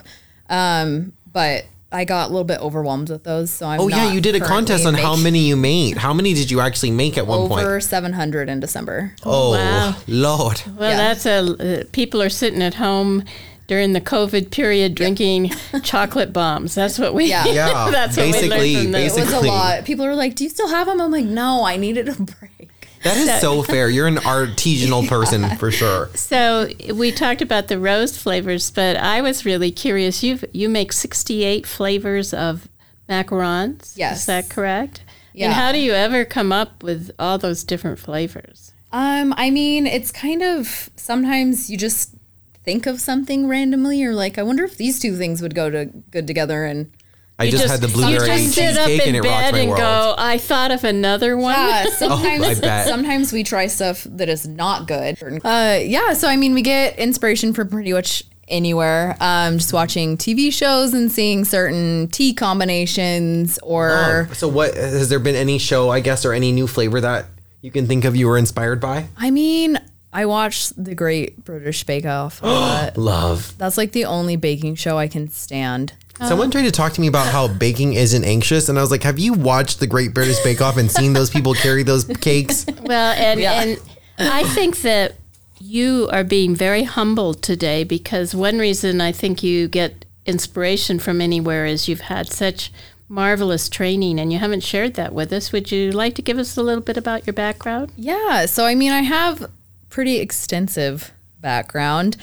Um, 0.50 1.14
but 1.32 1.66
I 1.92 2.04
got 2.04 2.26
a 2.30 2.32
little 2.34 2.44
bit 2.44 2.60
overwhelmed 2.60 3.10
with 3.10 3.24
those, 3.24 3.50
so 3.50 3.66
I'm. 3.66 3.80
Oh 3.80 3.88
yeah, 3.88 4.12
you 4.12 4.20
did 4.20 4.36
a 4.36 4.40
contest 4.42 4.86
on 4.86 4.94
currently 4.96 5.04
how 5.04 5.16
many 5.16 5.40
you 5.40 5.56
made. 5.56 5.98
How 5.98 6.14
many 6.14 6.34
did 6.34 6.52
you 6.52 6.60
actually 6.60 6.92
make 6.92 7.18
at 7.18 7.26
one 7.28 7.48
point? 7.48 7.62
Over 7.66 7.80
700 7.80 8.50
in 8.50 8.60
December. 8.60 9.14
Oh 9.26 9.52
wow. 9.52 9.96
Lord. 10.08 10.62
Well, 10.78 10.90
Yeah. 10.92 10.98
that's 10.98 11.26
a. 11.26 11.38
Uh, 11.82 11.84
people 11.94 12.22
are 12.22 12.30
sitting 12.30 12.62
at 12.62 12.74
home. 12.76 13.24
during 13.68 13.92
the 13.92 14.00
COVID 14.00 14.50
period 14.50 14.96
drinking 14.96 15.52
chocolate 15.84 16.32
bombs. 16.32 16.74
That's 16.74 16.98
what 16.98 17.14
we. 17.14 17.26
Yeah. 17.26 17.46
Yeah, 17.48 17.90
that's 17.92 18.16
what 18.16 18.26
we 18.28 18.32
basically- 18.32 18.74
learned 18.76 18.84
from 18.86 18.92
this. 18.94 19.18
It 19.18 19.26
was 19.26 19.34
a 19.34 19.40
lot. 19.42 19.84
People 19.84 20.06
are 20.06 20.16
like, 20.16 20.36
"Do 20.36 20.44
you 20.46 20.50
still 20.50 20.70
have 20.70 20.88
them?" 20.88 21.02
I'm 21.02 21.12
like, 21.12 21.26
"No, 21.26 21.66
I 21.66 21.76
needed 21.76 22.08
a 22.10 22.16
break." 22.16 22.57
That 23.04 23.18
is 23.18 23.42
so 23.42 23.64
fair. 23.64 23.90
You're 23.90 24.08
an 24.08 24.18
artisanal 24.18 25.08
person 25.10 25.56
for 25.58 25.72
sure. 25.72 26.10
So 26.16 26.70
we 26.94 27.12
talked 27.12 27.42
about 27.42 27.68
the 27.68 27.80
rose 27.80 28.18
flavors, 28.18 28.72
but 28.72 28.98
I 28.98 29.22
was 29.22 29.46
really 29.46 29.72
curious. 29.72 30.24
You 30.24 30.40
you 30.54 30.70
make 30.70 30.92
sixty 30.94 31.44
eight 31.44 31.66
flavors 31.66 32.34
of 32.34 32.68
macarons. 33.10 33.94
Yes. 33.98 34.20
is 34.22 34.26
that 34.26 34.50
correct? 34.50 35.02
Yeah. 35.34 35.46
And 35.46 35.54
how 35.54 35.72
do 35.72 35.78
you 35.78 35.94
ever 35.94 36.26
come 36.26 36.52
up 36.52 36.84
with 36.84 37.12
all 37.20 37.38
those 37.38 37.64
different 37.64 38.00
flavors? 38.00 38.74
Um, 38.92 39.34
I 39.38 39.52
mean, 39.52 39.86
it's 39.86 40.12
kind 40.12 40.42
of 40.42 40.90
sometimes 40.96 41.70
you 41.70 41.78
just 41.78 42.16
think 42.64 42.86
of 42.86 43.00
something 43.00 43.48
randomly, 43.48 44.04
or 44.04 44.14
like, 44.14 44.38
I 44.38 44.44
wonder 44.44 44.64
if 44.64 44.78
these 44.78 45.00
two 45.00 45.16
things 45.16 45.42
would 45.42 45.54
go 45.56 45.70
to 45.70 45.86
good 46.10 46.26
together. 46.28 46.66
And 46.66 46.92
I 47.40 47.44
You 47.46 47.52
just, 47.52 47.68
had 47.68 47.82
the 47.82 47.88
blueberry 47.88 48.14
you 48.32 48.44
just 48.44 48.54
sit 48.56 48.78
up 48.78 48.90
in 48.90 49.14
and 49.16 49.24
bed 49.24 49.54
and 49.56 49.70
world. 49.70 49.80
go. 49.80 50.16
I 50.18 50.38
thought 50.40 50.72
of 50.72 50.84
another 50.84 51.38
one. 51.38 51.54
yeah, 51.54 51.86
sometimes 51.98 52.44
I 52.44 52.54
bet. 52.60 52.88
sometimes 52.88 53.32
we 53.32 53.44
try 53.44 53.68
stuff 53.68 54.06
that 54.10 54.28
is 54.28 54.48
not 54.48 54.88
good. 54.88 55.18
Uh, 55.44 55.80
yeah, 55.84 56.14
so 56.14 56.28
I 56.28 56.36
mean, 56.36 56.54
we 56.56 56.64
get 56.64 56.98
inspiration 56.98 57.54
from 57.54 57.70
pretty 57.70 57.94
much 57.94 58.24
anywhere. 58.48 59.16
Um, 59.20 59.60
just 59.60 59.72
watching 59.74 60.18
TV 60.18 60.52
shows 60.52 60.94
and 60.96 61.12
seeing 61.12 61.46
certain 61.46 62.08
tea 62.08 62.34
combinations, 62.34 63.60
or 63.64 64.28
Oh, 64.30 64.34
so 64.34 64.48
what 64.48 64.74
has 64.76 65.10
there 65.10 65.20
been 65.20 65.36
any 65.36 65.58
show, 65.58 65.90
I 65.90 66.00
guess, 66.00 66.26
or 66.26 66.34
any 66.34 66.52
new 66.52 66.68
flavor 66.68 67.02
that 67.02 67.26
you 67.62 67.72
can 67.72 67.88
think 67.88 68.06
of 68.06 68.16
you 68.16 68.28
were 68.28 68.38
inspired 68.38 68.80
by? 68.80 69.08
I 69.18 69.32
mean, 69.32 69.80
I 70.14 70.26
watched 70.26 70.82
The 70.84 70.96
Great 70.96 71.44
British 71.44 71.84
Bake 71.84 72.06
Off. 72.06 72.42
a 72.42 72.46
lot. 72.48 72.98
Love. 72.98 73.56
That's 73.58 73.78
like 73.78 73.92
the 73.92 74.06
only 74.06 74.36
baking 74.38 74.76
show 74.76 74.98
I 74.98 75.08
can 75.08 75.30
stand. 75.30 75.94
Someone 76.20 76.48
uh-huh. 76.48 76.52
tried 76.52 76.64
to 76.64 76.72
talk 76.72 76.94
to 76.94 77.02
me 77.02 77.08
about 77.08 77.28
how 77.28 77.48
baking 77.48 77.94
isn't 77.94 78.24
anxious, 78.24 78.70
and 78.70 78.78
I 78.78 78.82
was 78.82 78.92
like, 78.92 79.04
"Have 79.04 79.20
you 79.20 79.34
watched 79.34 79.80
the 79.80 79.88
Great 79.88 80.14
British 80.14 80.40
Bake 80.44 80.62
Off 80.62 80.78
and 80.78 80.90
seen 80.90 81.14
those 81.14 81.30
people 81.30 81.54
carry 81.54 81.84
those 81.84 82.06
cakes?" 82.06 82.66
Well, 82.82 83.14
and 83.18 83.40
Yeah. 83.40 83.62
and 83.62 83.80
I 84.18 84.44
think 84.44 84.82
that 84.82 85.16
you 85.60 86.10
are 86.12 86.24
being 86.24 86.56
very 86.56 86.84
humble 86.84 87.34
today 87.34 87.84
because 87.84 88.34
one 88.34 88.60
reason 88.60 89.02
I 89.02 89.12
think 89.12 89.44
you 89.44 89.68
get 89.68 90.06
inspiration 90.26 91.00
from 91.00 91.22
anywhere 91.22 91.66
is 91.66 91.88
you've 91.88 92.02
had 92.02 92.32
such 92.32 92.72
marvelous 93.10 93.70
training 93.70 94.20
and 94.20 94.32
you 94.32 94.40
haven't 94.40 94.64
shared 94.64 94.96
that 94.96 95.14
with 95.14 95.32
us. 95.32 95.52
Would 95.52 95.72
you 95.72 95.92
like 95.92 96.16
to 96.16 96.22
give 96.22 96.38
us 96.38 96.58
a 96.58 96.64
little 96.64 96.84
bit 96.84 96.98
about 96.98 97.26
your 97.26 97.34
background? 97.34 97.92
Yeah, 97.96 98.46
so 98.46 98.66
I 98.66 98.76
mean, 98.76 98.92
I 98.92 99.02
have 99.02 99.50
pretty 99.90 100.18
extensive 100.18 101.12
background. 101.40 102.18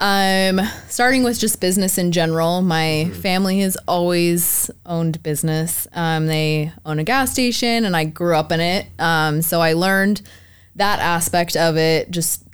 Um, 0.00 0.60
starting 0.88 1.24
with 1.24 1.40
just 1.40 1.60
business 1.60 1.98
in 1.98 2.12
general, 2.12 2.62
my 2.62 3.10
family 3.20 3.60
has 3.60 3.76
always 3.88 4.70
owned 4.86 5.22
business. 5.22 5.88
Um, 5.92 6.26
they 6.26 6.72
own 6.86 6.98
a 6.98 7.04
gas 7.04 7.32
station, 7.32 7.84
and 7.84 7.96
I 7.96 8.04
grew 8.04 8.36
up 8.36 8.52
in 8.52 8.60
it. 8.60 8.86
Um, 8.98 9.42
so 9.42 9.60
I 9.60 9.72
learned 9.72 10.22
that 10.76 11.00
aspect 11.00 11.56
of 11.56 11.76
it, 11.76 12.10
just 12.10 12.44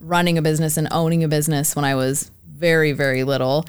running 0.00 0.38
a 0.38 0.42
business 0.42 0.76
and 0.76 0.88
owning 0.90 1.24
a 1.24 1.28
business 1.28 1.76
when 1.76 1.84
I 1.84 1.94
was 1.94 2.30
very, 2.46 2.92
very 2.92 3.24
little. 3.24 3.66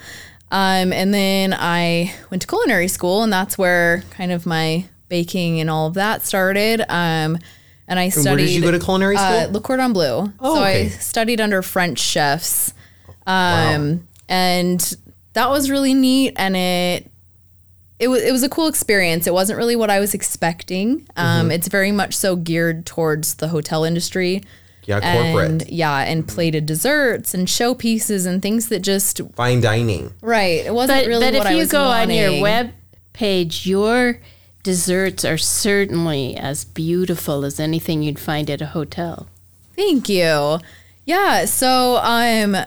Um, 0.52 0.94
and 0.94 1.14
then 1.14 1.54
I 1.54 2.14
went 2.30 2.42
to 2.44 2.48
culinary 2.48 2.88
school, 2.88 3.24
and 3.24 3.34
that's 3.34 3.58
where 3.58 4.04
kind 4.12 4.32
of 4.32 4.46
my 4.46 4.86
baking 5.10 5.60
and 5.60 5.70
all 5.70 5.88
of 5.88 5.96
that 5.96 6.24
started. 6.24 6.82
Um, 6.88 7.38
and 7.88 8.00
I 8.00 8.10
studied. 8.10 8.30
Where 8.30 8.38
did 8.38 8.50
you 8.52 8.62
go 8.62 8.72
to 8.72 8.80
culinary 8.80 9.18
school? 9.18 9.28
Uh, 9.28 9.48
Le 9.48 9.60
Cordon 9.60 9.92
Bleu. 9.92 10.32
Oh, 10.40 10.56
so 10.56 10.62
okay. 10.62 10.86
I 10.86 10.88
studied 10.88 11.42
under 11.42 11.62
French 11.62 12.00
chefs. 12.00 12.74
Um, 13.28 14.08
and 14.30 14.96
that 15.34 15.50
was 15.50 15.70
really 15.70 15.94
neat 15.94 16.34
and 16.38 16.56
it 16.56 17.12
it 18.00 18.08
was 18.10 18.22
it 18.24 18.32
was 18.32 18.44
a 18.44 18.50
cool 18.50 18.68
experience. 18.68 19.26
It 19.28 19.34
wasn't 19.34 19.58
really 19.58 19.76
what 19.76 19.90
I 19.90 20.00
was 20.00 20.14
expecting. 20.14 21.08
Um, 21.16 21.44
Mm-hmm. 21.44 21.52
it's 21.52 21.68
very 21.68 21.92
much 21.92 22.14
so 22.16 22.36
geared 22.36 22.86
towards 22.86 23.36
the 23.36 23.48
hotel 23.50 23.84
industry. 23.86 24.44
yeah, 24.86 25.00
corporate, 25.00 25.50
And 25.64 25.70
yeah, 25.70 26.00
and 26.02 26.28
plated 26.28 26.66
desserts 26.66 27.34
and 27.34 27.48
showpieces 27.48 28.28
and 28.28 28.42
things 28.42 28.68
that 28.70 28.80
just 28.82 29.22
fine 29.36 29.62
dining. 29.62 30.14
right. 30.22 30.66
It 30.66 30.74
wasn't 30.74 31.04
But, 31.04 31.08
really 31.08 31.26
but 31.32 31.38
what 31.38 31.46
if 31.48 31.52
I 31.52 31.52
you 31.54 31.60
was 31.60 31.72
go 31.72 31.84
on 31.84 32.10
your 32.10 32.42
web 32.42 32.72
page, 33.14 33.66
your 33.66 34.20
desserts 34.64 35.24
are 35.24 35.38
certainly 35.38 36.36
as 36.36 36.66
beautiful 36.66 37.46
as 37.46 37.60
anything 37.60 38.04
you'd 38.04 38.20
find 38.20 38.50
at 38.50 38.62
a 38.62 38.68
hotel. 38.68 39.28
Thank 39.76 40.10
you. 40.10 40.60
Yeah. 41.06 41.46
So 41.46 41.98
um, 42.02 42.58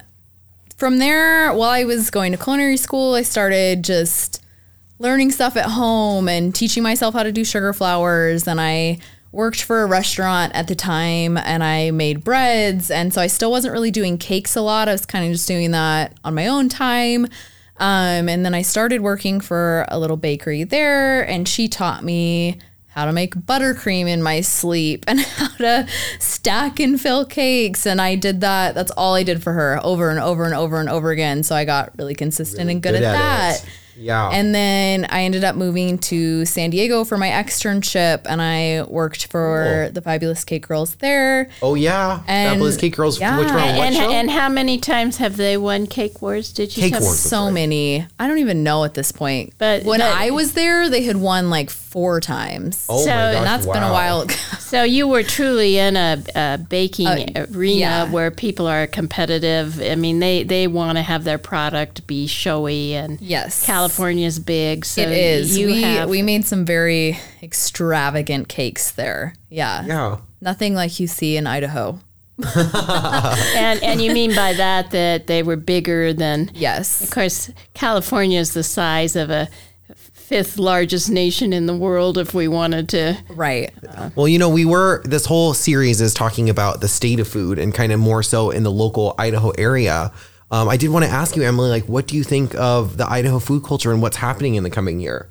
from 0.78 0.98
there, 0.98 1.52
while 1.52 1.70
I 1.70 1.84
was 1.84 2.08
going 2.08 2.30
to 2.30 2.38
culinary 2.38 2.76
school, 2.76 3.14
I 3.14 3.22
started 3.22 3.82
just 3.82 4.42
learning 5.00 5.32
stuff 5.32 5.56
at 5.56 5.66
home 5.66 6.28
and 6.28 6.54
teaching 6.54 6.84
myself 6.84 7.14
how 7.14 7.24
to 7.24 7.32
do 7.32 7.44
sugar 7.44 7.72
flowers. 7.72 8.46
And 8.46 8.60
I 8.60 8.98
worked 9.32 9.62
for 9.62 9.82
a 9.82 9.86
restaurant 9.86 10.54
at 10.54 10.68
the 10.68 10.76
time 10.76 11.36
and 11.36 11.64
I 11.64 11.90
made 11.90 12.22
breads. 12.22 12.92
And 12.92 13.12
so 13.12 13.20
I 13.20 13.26
still 13.26 13.50
wasn't 13.50 13.72
really 13.72 13.90
doing 13.90 14.18
cakes 14.18 14.54
a 14.54 14.60
lot. 14.60 14.88
I 14.88 14.92
was 14.92 15.04
kind 15.04 15.24
of 15.26 15.32
just 15.32 15.48
doing 15.48 15.72
that 15.72 16.16
on 16.24 16.36
my 16.36 16.46
own 16.46 16.68
time. 16.68 17.26
Um, 17.80 18.28
and 18.28 18.44
then 18.44 18.54
I 18.54 18.62
started 18.62 19.00
working 19.00 19.40
for 19.40 19.84
a 19.88 19.98
little 19.98 20.16
bakery 20.16 20.64
there, 20.64 21.22
and 21.28 21.48
she 21.48 21.68
taught 21.68 22.02
me 22.02 22.58
how 22.98 23.04
to 23.04 23.12
make 23.12 23.36
buttercream 23.36 24.08
in 24.08 24.20
my 24.20 24.40
sleep 24.40 25.04
and 25.06 25.20
how 25.36 25.48
to 25.58 25.86
stack 26.18 26.80
and 26.80 27.00
fill 27.00 27.24
cakes. 27.24 27.86
And 27.86 28.00
I 28.00 28.16
did 28.16 28.40
that. 28.40 28.74
That's 28.74 28.90
all 28.90 29.14
I 29.14 29.22
did 29.22 29.40
for 29.40 29.52
her 29.52 29.78
over 29.84 30.10
and 30.10 30.18
over 30.18 30.44
and 30.44 30.52
over 30.52 30.80
and 30.80 30.88
over 30.88 31.12
again. 31.12 31.44
So 31.44 31.54
I 31.54 31.64
got 31.64 31.96
really 31.96 32.16
consistent 32.16 32.68
and 32.68 32.82
good, 32.82 32.96
at, 32.96 33.02
that. 33.02 33.62
it. 33.62 33.68
Yeah. 33.98 34.30
And 34.30 34.54
then 34.54 35.06
I 35.10 35.22
ended 35.22 35.44
up 35.44 35.56
moving 35.56 35.98
to 35.98 36.44
San 36.44 36.70
Diego 36.70 37.04
for 37.04 37.18
my 37.18 37.28
externship, 37.28 38.20
and 38.26 38.40
I 38.40 38.84
worked 38.88 39.26
for 39.26 39.84
Cool. 39.86 39.92
the 39.94 40.00
Fabulous 40.02 40.44
Cake 40.44 40.66
Girls 40.68 40.94
there. 40.96 41.48
oh 41.62 41.74
yeah, 41.74 42.20
And- 42.26 42.50
Fabulous 42.52 42.76
Cake 42.76 42.96
Girls. 42.96 43.20
yeah. 43.20 43.38
Which 43.38 43.48
one? 43.48 43.56
What 43.56 43.62
and, 43.64 43.94
show? 43.96 44.10
and 44.10 44.30
how 44.30 44.48
many 44.48 44.78
times 44.78 45.16
have 45.18 45.36
they 45.36 45.56
won 45.56 45.86
Cake 45.86 46.22
Wars? 46.22 46.52
Did 46.52 46.76
you 46.76 46.84
Cake 46.84 46.92
tell 46.92 47.00
me? 47.00 47.06
Wars. 47.06 47.18
So 47.20 47.50
many. 47.50 48.06
I 48.18 48.26
don't 48.28 48.38
even 48.38 48.62
know 48.62 48.84
at 48.84 48.94
this 48.94 49.12
point. 49.12 49.52
But- 49.58 49.84
when 49.84 50.00
but- 50.00 50.14
I 50.16 50.30
was 50.30 50.52
there, 50.52 50.88
they 50.88 51.02
had 51.02 51.16
won 51.16 51.50
like 51.50 51.70
four 51.70 52.20
times. 52.20 52.86
oh 52.88 53.04
So- 53.04 53.10
my 53.10 53.14
gosh, 53.16 53.34
and 53.36 53.46
that's 53.46 53.66
been 53.66 53.82
a 53.82 53.92
while 53.92 54.20
ago. 54.22 54.34
So 54.68 54.82
you 54.82 55.08
were 55.08 55.22
truly 55.22 55.78
in 55.78 55.96
a, 55.96 56.22
a 56.34 56.58
baking 56.58 57.06
Uh, 57.08 57.46
arena 57.54 57.78
yeah. 57.80 58.10
where 58.10 58.30
people 58.30 58.66
are 58.66 58.86
competitive. 58.86 59.80
I 59.80 59.94
mean, 59.94 60.18
they, 60.20 60.42
they 60.42 60.66
want 60.66 60.98
to 60.98 61.02
have 61.02 61.24
their 61.24 61.38
product 61.38 62.06
be 62.06 62.26
showy, 62.26 62.94
and 62.94 63.18
Yes. 63.18 63.64
California's 63.88 64.38
big. 64.38 64.84
So 64.84 65.00
it 65.00 65.10
is. 65.10 65.56
You 65.56 65.66
we 65.66 65.82
have 65.82 66.08
we 66.08 66.22
made 66.22 66.44
some 66.44 66.64
very 66.64 67.18
extravagant 67.42 68.48
cakes 68.48 68.92
there. 68.92 69.34
Yeah. 69.48 69.84
Yeah. 69.86 70.18
Nothing 70.40 70.74
like 70.74 71.00
you 71.00 71.06
see 71.06 71.36
in 71.36 71.46
Idaho. 71.46 71.98
and 72.56 73.82
and 73.82 74.00
you 74.00 74.12
mean 74.12 74.34
by 74.34 74.52
that 74.52 74.92
that 74.92 75.26
they 75.26 75.42
were 75.42 75.56
bigger 75.56 76.12
than. 76.12 76.50
Yes. 76.54 77.02
Of 77.02 77.10
course, 77.10 77.50
California 77.74 78.38
is 78.38 78.54
the 78.54 78.62
size 78.62 79.16
of 79.16 79.30
a 79.30 79.48
fifth 79.94 80.58
largest 80.58 81.10
nation 81.10 81.52
in 81.54 81.66
the 81.66 81.74
world. 81.74 82.18
If 82.18 82.34
we 82.34 82.46
wanted 82.48 82.90
to, 82.90 83.16
Right. 83.30 83.72
Well, 84.14 84.28
you 84.28 84.38
know, 84.38 84.50
we 84.50 84.66
were 84.66 85.02
this 85.04 85.24
whole 85.24 85.54
series 85.54 86.00
is 86.02 86.12
talking 86.12 86.50
about 86.50 86.80
the 86.82 86.88
state 86.88 87.18
of 87.18 87.26
food 87.26 87.58
and 87.58 87.74
kind 87.74 87.90
of 87.92 87.98
more 87.98 88.22
so 88.22 88.50
in 88.50 88.62
the 88.62 88.70
local 88.70 89.14
Idaho 89.18 89.50
area. 89.50 90.12
Um, 90.50 90.68
I 90.68 90.76
did 90.76 90.88
want 90.90 91.04
to 91.04 91.10
ask 91.10 91.36
you, 91.36 91.42
Emily, 91.42 91.68
like, 91.68 91.84
what 91.84 92.06
do 92.06 92.16
you 92.16 92.24
think 92.24 92.54
of 92.54 92.96
the 92.96 93.08
Idaho 93.08 93.38
food 93.38 93.64
culture 93.64 93.92
and 93.92 94.00
what's 94.00 94.16
happening 94.16 94.54
in 94.54 94.62
the 94.62 94.70
coming 94.70 94.98
year? 95.00 95.28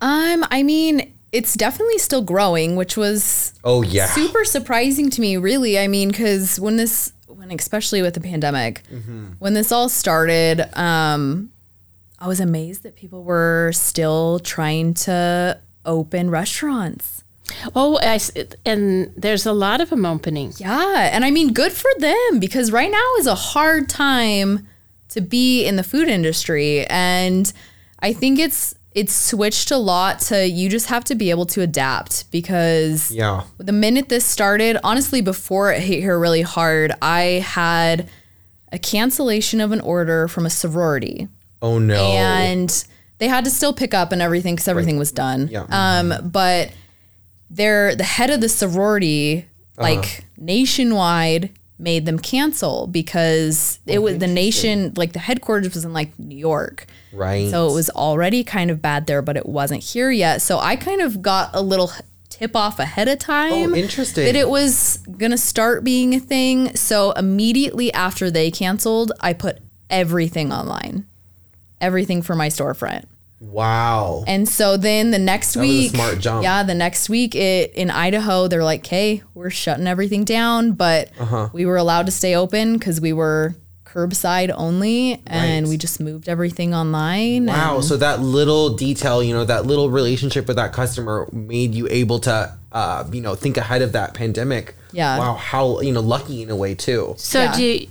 Um, 0.00 0.44
I 0.50 0.62
mean, 0.62 1.12
it's 1.32 1.54
definitely 1.54 1.98
still 1.98 2.22
growing, 2.22 2.76
which 2.76 2.96
was 2.96 3.52
Oh 3.62 3.82
yeah, 3.82 4.06
super 4.06 4.44
surprising 4.44 5.10
to 5.10 5.20
me, 5.20 5.36
really. 5.36 5.78
I 5.78 5.86
mean, 5.86 6.10
because 6.10 6.58
when 6.58 6.76
this, 6.76 7.12
when 7.28 7.50
especially 7.52 8.02
with 8.02 8.14
the 8.14 8.20
pandemic, 8.20 8.82
when 9.38 9.54
this 9.54 9.70
all 9.70 9.88
started, 9.88 10.68
um, 10.76 11.52
I 12.18 12.26
was 12.26 12.40
amazed 12.40 12.82
that 12.82 12.96
people 12.96 13.22
were 13.22 13.70
still 13.72 14.38
trying 14.40 14.94
to 14.94 15.60
open 15.84 16.30
restaurants. 16.30 17.15
Oh, 17.74 17.98
I 18.02 18.16
s 18.16 18.30
and 18.64 19.12
there's 19.16 19.46
a 19.46 19.52
lot 19.52 19.80
of 19.80 19.90
them 19.90 20.04
opening. 20.04 20.52
Yeah, 20.56 21.10
and 21.12 21.24
I 21.24 21.30
mean, 21.30 21.52
good 21.52 21.72
for 21.72 21.90
them 21.98 22.38
because 22.38 22.72
right 22.72 22.90
now 22.90 23.14
is 23.18 23.26
a 23.26 23.34
hard 23.34 23.88
time 23.88 24.66
to 25.10 25.20
be 25.20 25.64
in 25.64 25.76
the 25.76 25.82
food 25.82 26.08
industry, 26.08 26.86
and 26.86 27.52
I 28.00 28.12
think 28.12 28.38
it's 28.38 28.74
it's 28.92 29.14
switched 29.14 29.70
a 29.70 29.76
lot 29.76 30.20
to 30.20 30.48
you 30.48 30.70
just 30.70 30.86
have 30.86 31.04
to 31.04 31.14
be 31.14 31.28
able 31.30 31.44
to 31.46 31.60
adapt 31.60 32.30
because 32.30 33.10
yeah, 33.10 33.44
the 33.58 33.72
minute 33.72 34.08
this 34.08 34.24
started, 34.24 34.78
honestly, 34.82 35.20
before 35.20 35.72
it 35.72 35.82
hit 35.82 36.00
here 36.00 36.18
really 36.18 36.42
hard, 36.42 36.92
I 37.02 37.44
had 37.44 38.08
a 38.72 38.78
cancellation 38.78 39.60
of 39.60 39.72
an 39.72 39.80
order 39.80 40.28
from 40.28 40.46
a 40.46 40.50
sorority, 40.50 41.28
oh 41.62 41.78
no, 41.78 41.94
and 41.94 42.84
they 43.18 43.28
had 43.28 43.44
to 43.44 43.50
still 43.50 43.72
pick 43.72 43.94
up 43.94 44.12
and 44.12 44.20
everything 44.20 44.54
because 44.54 44.68
everything 44.68 44.98
was 44.98 45.12
done. 45.12 45.48
Yeah. 45.48 45.66
Um, 45.70 46.30
but 46.30 46.72
they're 47.50 47.94
the 47.94 48.04
head 48.04 48.30
of 48.30 48.40
the 48.40 48.48
sorority, 48.48 49.38
uh-huh. 49.38 49.82
like 49.82 50.24
nationwide, 50.36 51.50
made 51.78 52.06
them 52.06 52.18
cancel 52.18 52.86
because 52.86 53.78
it 53.86 53.98
oh, 53.98 54.02
was 54.02 54.18
the 54.18 54.26
nation 54.26 54.92
like 54.96 55.12
the 55.12 55.18
headquarters 55.18 55.74
was 55.74 55.84
in 55.84 55.92
like 55.92 56.18
New 56.18 56.36
York. 56.36 56.86
Right. 57.12 57.50
So 57.50 57.68
it 57.68 57.74
was 57.74 57.90
already 57.90 58.44
kind 58.44 58.70
of 58.70 58.80
bad 58.80 59.06
there, 59.06 59.22
but 59.22 59.36
it 59.36 59.46
wasn't 59.46 59.82
here 59.82 60.10
yet. 60.10 60.42
So 60.42 60.58
I 60.58 60.76
kind 60.76 61.00
of 61.00 61.22
got 61.22 61.50
a 61.52 61.60
little 61.60 61.90
tip 62.28 62.56
off 62.56 62.78
ahead 62.78 63.08
of 63.08 63.14
oh, 63.14 63.16
time. 63.16 63.72
Oh, 63.72 63.76
interesting. 63.76 64.24
That 64.24 64.36
it 64.36 64.48
was 64.48 64.98
gonna 65.18 65.38
start 65.38 65.84
being 65.84 66.14
a 66.14 66.20
thing. 66.20 66.74
So 66.76 67.12
immediately 67.12 67.92
after 67.92 68.30
they 68.30 68.50
canceled, 68.50 69.12
I 69.20 69.32
put 69.32 69.58
everything 69.90 70.52
online. 70.52 71.06
Everything 71.80 72.22
for 72.22 72.34
my 72.34 72.48
storefront. 72.48 73.04
Wow. 73.40 74.24
And 74.26 74.48
so 74.48 74.76
then 74.76 75.10
the 75.10 75.18
next 75.18 75.56
was 75.56 75.64
a 75.66 75.68
week, 75.68 75.90
smart 75.90 76.18
jump. 76.20 76.42
yeah, 76.42 76.62
the 76.62 76.74
next 76.74 77.08
week 77.08 77.34
it 77.34 77.72
in 77.74 77.90
Idaho, 77.90 78.48
they're 78.48 78.64
like, 78.64 78.86
"Hey, 78.86 79.22
we're 79.34 79.50
shutting 79.50 79.86
everything 79.86 80.24
down," 80.24 80.72
but 80.72 81.10
Uh-huh. 81.18 81.48
we 81.52 81.66
were 81.66 81.76
allowed 81.76 82.06
to 82.06 82.12
stay 82.12 82.34
open 82.34 82.74
because 82.78 83.00
we 83.00 83.12
were 83.12 83.54
curbside 83.84 84.52
only, 84.56 85.22
and 85.26 85.64
Right. 85.64 85.70
we 85.70 85.76
just 85.78 86.00
moved 86.00 86.28
everything 86.28 86.74
online. 86.74 87.46
Wow. 87.46 87.80
So 87.80 87.96
that 87.96 88.20
little 88.22 88.70
detail, 88.70 89.22
you 89.22 89.32
know, 89.32 89.44
that 89.44 89.66
little 89.66 89.88
relationship 89.90 90.46
with 90.48 90.56
that 90.56 90.72
customer 90.72 91.26
made 91.32 91.74
you 91.74 91.88
able 91.90 92.18
to, 92.20 92.52
uh, 92.72 93.04
you 93.10 93.22
know, 93.22 93.34
think 93.34 93.56
ahead 93.56 93.80
of 93.80 93.92
that 93.92 94.12
pandemic. 94.12 94.74
Yeah. 94.92 95.18
Wow. 95.18 95.34
How, 95.34 95.80
you 95.80 95.92
know, 95.92 96.00
lucky 96.00 96.42
in 96.42 96.50
a 96.50 96.56
way 96.56 96.74
too. 96.74 97.14
So 97.16 97.42
Yeah. 97.42 97.56
do 97.56 97.62
you, 97.62 97.86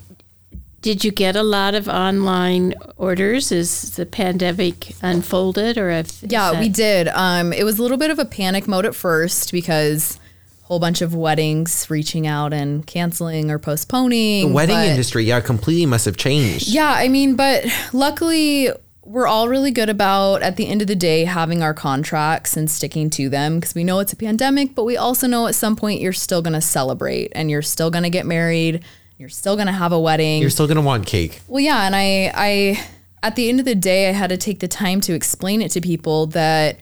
did 0.85 1.03
you 1.03 1.09
get 1.09 1.35
a 1.35 1.41
lot 1.41 1.73
of 1.73 1.87
online 1.87 2.75
orders 2.95 3.51
as 3.51 3.95
the 3.95 4.05
pandemic 4.05 4.93
unfolded, 5.01 5.79
or 5.79 5.89
if 5.89 6.21
yeah, 6.21 6.59
we 6.59 6.69
did. 6.69 7.07
Um, 7.07 7.51
it 7.53 7.63
was 7.63 7.79
a 7.79 7.81
little 7.81 7.97
bit 7.97 8.11
of 8.11 8.19
a 8.19 8.25
panic 8.25 8.67
mode 8.67 8.85
at 8.85 8.93
first 8.93 9.51
because 9.51 10.19
a 10.61 10.65
whole 10.67 10.77
bunch 10.77 11.01
of 11.01 11.15
weddings 11.15 11.89
reaching 11.89 12.27
out 12.27 12.53
and 12.53 12.85
canceling 12.85 13.49
or 13.49 13.57
postponing. 13.57 14.49
The 14.49 14.53
wedding 14.53 14.75
but- 14.75 14.89
industry, 14.89 15.23
yeah, 15.23 15.39
completely 15.39 15.87
must 15.87 16.05
have 16.05 16.17
changed. 16.17 16.67
Yeah, 16.67 16.91
I 16.91 17.07
mean, 17.07 17.35
but 17.35 17.65
luckily 17.91 18.69
we're 19.01 19.25
all 19.25 19.49
really 19.49 19.71
good 19.71 19.89
about 19.89 20.43
at 20.43 20.55
the 20.55 20.67
end 20.67 20.83
of 20.83 20.87
the 20.87 20.95
day 20.95 21.25
having 21.25 21.63
our 21.63 21.73
contracts 21.73 22.55
and 22.55 22.69
sticking 22.69 23.09
to 23.09 23.27
them 23.27 23.59
because 23.59 23.73
we 23.73 23.83
know 23.83 23.97
it's 23.97 24.13
a 24.13 24.15
pandemic, 24.15 24.75
but 24.75 24.83
we 24.83 24.97
also 24.97 25.25
know 25.25 25.47
at 25.47 25.55
some 25.55 25.75
point 25.75 25.99
you're 25.99 26.13
still 26.13 26.43
going 26.43 26.53
to 26.53 26.61
celebrate 26.61 27.31
and 27.33 27.49
you're 27.49 27.63
still 27.63 27.89
going 27.89 28.03
to 28.03 28.09
get 28.11 28.27
married, 28.27 28.85
you're 29.17 29.29
still 29.29 29.55
going 29.55 29.67
to 29.67 29.74
have 29.74 29.91
a 29.91 30.00
wedding. 30.00 30.41
You're 30.41 30.50
still 30.50 30.67
gonna 30.67 30.81
want 30.81 31.05
cake. 31.05 31.41
Well, 31.48 31.62
yeah, 31.62 31.86
and 31.86 31.95
I, 31.95 32.31
I, 32.36 32.86
at 33.24 33.36
the 33.36 33.50
end 33.50 33.60
of 33.60 33.65
the 33.65 33.75
day, 33.75 34.10
I 34.10 34.12
had 34.12 34.29
to 34.29 34.38
take 34.38 34.60
the 34.60 34.67
time 34.67 35.01
to 35.01 35.13
explain 35.13 35.62
it 35.62 35.72
to 35.72 35.81
people 35.81 36.27
that 36.27 36.79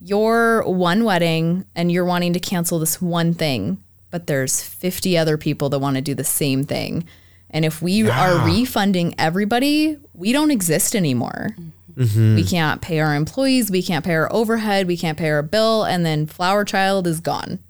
you're 0.00 0.62
one 0.64 1.04
wedding 1.04 1.64
and 1.74 1.90
you're 1.90 2.04
wanting 2.04 2.32
to 2.34 2.40
cancel 2.40 2.78
this 2.78 3.00
one 3.00 3.34
thing, 3.34 3.78
but 4.10 4.26
there's 4.26 4.62
50 4.62 5.16
other 5.16 5.38
people 5.38 5.68
that 5.70 5.78
want 5.78 5.96
to 5.96 6.02
do 6.02 6.14
the 6.14 6.24
same 6.24 6.64
thing. 6.64 7.06
And 7.50 7.64
if 7.64 7.80
we 7.80 8.08
are 8.08 8.44
refunding 8.44 9.14
everybody, 9.18 9.96
we 10.12 10.32
don't 10.32 10.50
exist 10.50 10.94
anymore. 10.94 11.56
Mm-hmm. 11.94 12.34
We 12.34 12.44
can't 12.44 12.82
pay 12.82 13.00
our 13.00 13.14
employees, 13.14 13.70
we 13.70 13.82
can't 13.82 14.04
pay 14.04 14.14
our 14.14 14.30
overhead, 14.30 14.86
we 14.86 14.96
can't 14.98 15.16
pay 15.16 15.30
our 15.30 15.42
bill, 15.42 15.84
and 15.84 16.04
then 16.04 16.26
Flour 16.26 16.64
Child 16.64 17.06
is 17.06 17.20
gone. 17.20 17.60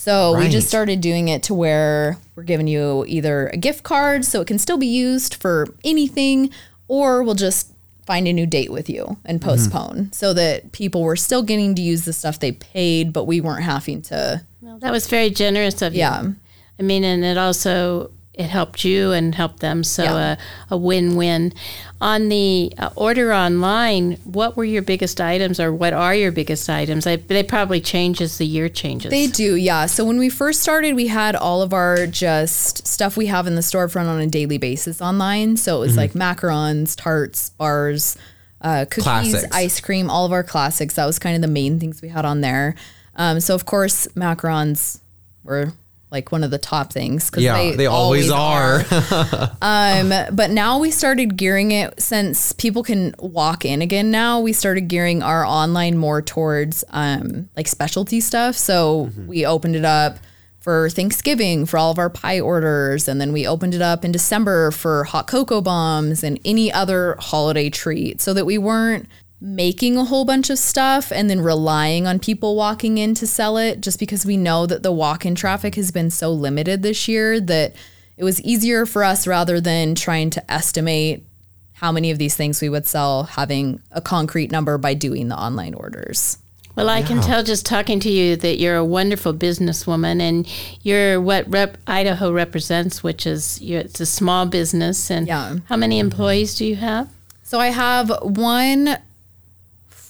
So 0.00 0.34
we 0.38 0.48
just 0.48 0.66
started 0.66 1.02
doing 1.02 1.28
it 1.28 1.42
to 1.42 1.52
where 1.52 2.16
we're 2.34 2.44
giving 2.44 2.66
you 2.66 3.04
either 3.06 3.48
a 3.48 3.58
gift 3.58 3.82
card 3.82 4.24
so 4.24 4.40
it 4.40 4.46
can 4.46 4.58
still 4.58 4.78
be 4.78 4.86
used 4.86 5.34
for 5.34 5.66
anything, 5.84 6.48
or 6.88 7.22
we'll 7.22 7.34
just 7.34 7.70
find 8.06 8.26
a 8.26 8.32
new 8.32 8.46
date 8.46 8.72
with 8.72 8.88
you 8.88 9.18
and 9.26 9.40
mm-hmm. 9.40 9.50
postpone 9.50 10.10
so 10.14 10.32
that 10.32 10.72
people 10.72 11.02
were 11.02 11.16
still 11.16 11.42
getting 11.42 11.74
to 11.74 11.82
use 11.82 12.06
the 12.06 12.14
stuff 12.14 12.38
they 12.38 12.52
paid, 12.52 13.12
but 13.12 13.24
we 13.24 13.42
weren't 13.42 13.64
having 13.64 14.00
to. 14.00 14.40
Well, 14.62 14.78
that 14.78 14.90
was 14.90 15.06
very 15.06 15.28
generous 15.28 15.82
of 15.82 15.92
you. 15.92 15.98
Yeah. 15.98 16.30
I 16.78 16.82
mean, 16.82 17.04
and 17.04 17.22
it 17.22 17.36
also 17.36 18.10
it 18.40 18.48
helped 18.48 18.84
you 18.84 19.12
and 19.12 19.34
helped 19.34 19.60
them, 19.60 19.84
so 19.84 20.02
Yeah. 20.02 20.14
uh, 20.14 20.36
a 20.70 20.76
win-win. 20.76 21.52
On 22.00 22.30
the 22.30 22.72
uh, 22.78 22.88
order 22.96 23.34
online, 23.34 24.12
what 24.24 24.56
were 24.56 24.64
your 24.64 24.80
biggest 24.80 25.20
items, 25.20 25.60
or 25.60 25.70
what 25.72 25.92
are 25.92 26.14
your 26.14 26.32
biggest 26.32 26.70
items? 26.70 27.06
I, 27.06 27.16
they 27.16 27.42
probably 27.42 27.80
change 27.82 28.22
as 28.22 28.38
the 28.38 28.46
year 28.46 28.70
changes. 28.70 29.10
They 29.10 29.26
do, 29.26 29.54
yeah. 29.56 29.84
So 29.84 30.04
when 30.06 30.18
we 30.18 30.30
first 30.30 30.62
started, 30.62 30.94
we 30.94 31.08
had 31.08 31.36
all 31.36 31.60
of 31.60 31.74
our 31.74 32.06
just 32.06 32.86
stuff 32.88 33.16
we 33.18 33.26
have 33.26 33.46
in 33.46 33.54
the 33.54 33.60
storefront 33.60 34.08
on 34.08 34.18
a 34.20 34.26
daily 34.26 34.56
basis 34.56 35.02
online. 35.02 35.58
So 35.58 35.76
it 35.76 35.80
was 35.80 35.96
like 35.98 36.12
macarons, 36.14 36.96
tarts, 36.96 37.50
bars, 37.50 38.16
uh, 38.62 38.86
cookies, 38.90 39.04
Classics. 39.04 39.54
ice 39.54 39.80
cream, 39.80 40.08
all 40.08 40.24
of 40.24 40.32
our 40.32 40.42
classics. 40.44 40.94
That 40.94 41.04
was 41.04 41.18
kind 41.18 41.36
of 41.36 41.42
the 41.42 41.48
main 41.48 41.78
things 41.78 42.00
we 42.00 42.08
had 42.08 42.24
on 42.24 42.40
there. 42.40 42.74
Um, 43.16 43.40
so 43.40 43.54
of 43.54 43.66
course, 43.66 44.06
macarons 44.16 45.00
were 45.44 45.72
like 46.10 46.32
one 46.32 46.42
of 46.42 46.50
the 46.50 46.58
top 46.58 46.92
things 46.92 47.30
because 47.30 47.44
Yeah, 47.44 47.72
they, 47.76 47.86
always, 47.86 48.30
are. 48.30 48.80
um, 49.62 50.12
but 50.32 50.50
now 50.50 50.78
we 50.78 50.90
started 50.90 51.36
gearing 51.36 51.70
it 51.70 52.00
since 52.00 52.52
people 52.52 52.82
can 52.82 53.14
walk 53.18 53.64
in 53.64 53.80
again. 53.80 54.10
Now 54.10 54.40
we 54.40 54.52
started 54.52 54.88
gearing 54.88 55.22
our 55.22 55.44
online 55.44 55.96
more 55.96 56.20
towards 56.20 56.84
um, 56.90 57.48
like 57.56 57.68
specialty 57.68 58.20
stuff. 58.20 58.56
So 58.56 59.10
we 59.26 59.46
opened 59.46 59.76
it 59.76 59.84
up 59.84 60.18
for 60.58 60.90
Thanksgiving 60.90 61.64
for 61.64 61.78
all 61.78 61.90
of 61.90 61.98
our 61.98 62.10
pie 62.10 62.40
orders, 62.40 63.08
and 63.08 63.18
then 63.20 63.32
we 63.32 63.46
opened 63.46 63.74
it 63.74 63.80
up 63.80 64.04
in 64.04 64.12
December 64.12 64.70
for 64.70 65.04
hot 65.04 65.26
cocoa 65.26 65.62
bombs 65.62 66.22
and 66.22 66.38
any 66.44 66.70
other 66.70 67.16
holiday 67.18 67.70
treat, 67.70 68.20
so 68.20 68.34
that 68.34 68.44
we 68.44 68.58
weren't 68.58 69.08
making 69.40 69.96
a 69.96 70.04
whole 70.04 70.24
bunch 70.24 70.50
of 70.50 70.58
stuff 70.58 71.10
and 71.10 71.30
then 71.30 71.40
relying 71.40 72.06
on 72.06 72.18
people 72.18 72.56
walking 72.56 72.98
in 72.98 73.14
to 73.14 73.26
sell 73.26 73.56
it 73.56 73.80
just 73.80 73.98
because 73.98 74.26
we 74.26 74.36
know 74.36 74.66
that 74.66 74.82
the 74.82 74.92
walk-in 74.92 75.34
traffic 75.34 75.74
has 75.76 75.90
been 75.90 76.10
so 76.10 76.30
limited 76.30 76.82
this 76.82 77.08
year 77.08 77.40
that 77.40 77.74
it 78.18 78.24
was 78.24 78.40
easier 78.42 78.84
for 78.84 79.02
us 79.02 79.26
rather 79.26 79.58
than 79.60 79.94
trying 79.94 80.28
to 80.28 80.50
estimate 80.52 81.24
how 81.72 81.90
many 81.90 82.10
of 82.10 82.18
these 82.18 82.36
things 82.36 82.60
we 82.60 82.68
would 82.68 82.86
sell 82.86 83.22
having 83.22 83.80
a 83.92 84.02
concrete 84.02 84.52
number 84.52 84.76
by 84.76 84.92
doing 84.92 85.28
the 85.28 85.36
online 85.38 85.72
orders. 85.72 86.36
Well, 86.76 86.90
I 86.90 87.02
can 87.02 87.20
tell 87.22 87.42
just 87.42 87.64
talking 87.66 87.98
to 88.00 88.10
you 88.10 88.36
that 88.36 88.58
you're 88.58 88.76
a 88.76 88.84
wonderful 88.84 89.34
businesswoman, 89.34 90.20
and 90.20 90.46
you're 90.82 91.20
what 91.20 91.50
rep- 91.50 91.78
Idaho 91.86 92.30
represents, 92.32 93.02
which 93.02 93.26
is 93.26 93.60
you're, 93.60 93.80
it's 93.80 94.00
a 94.00 94.06
small 94.06 94.46
business. 94.46 95.10
And 95.10 95.26
Yeah. 95.26 95.56
how 95.68 95.76
many 95.76 95.98
employees 95.98 96.54
do 96.54 96.64
you 96.64 96.76
have? 96.76 97.08
So 97.42 97.58
I 97.58 97.68
have 97.68 98.12
one 98.22 98.98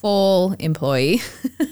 full 0.01 0.55
employee 0.59 1.21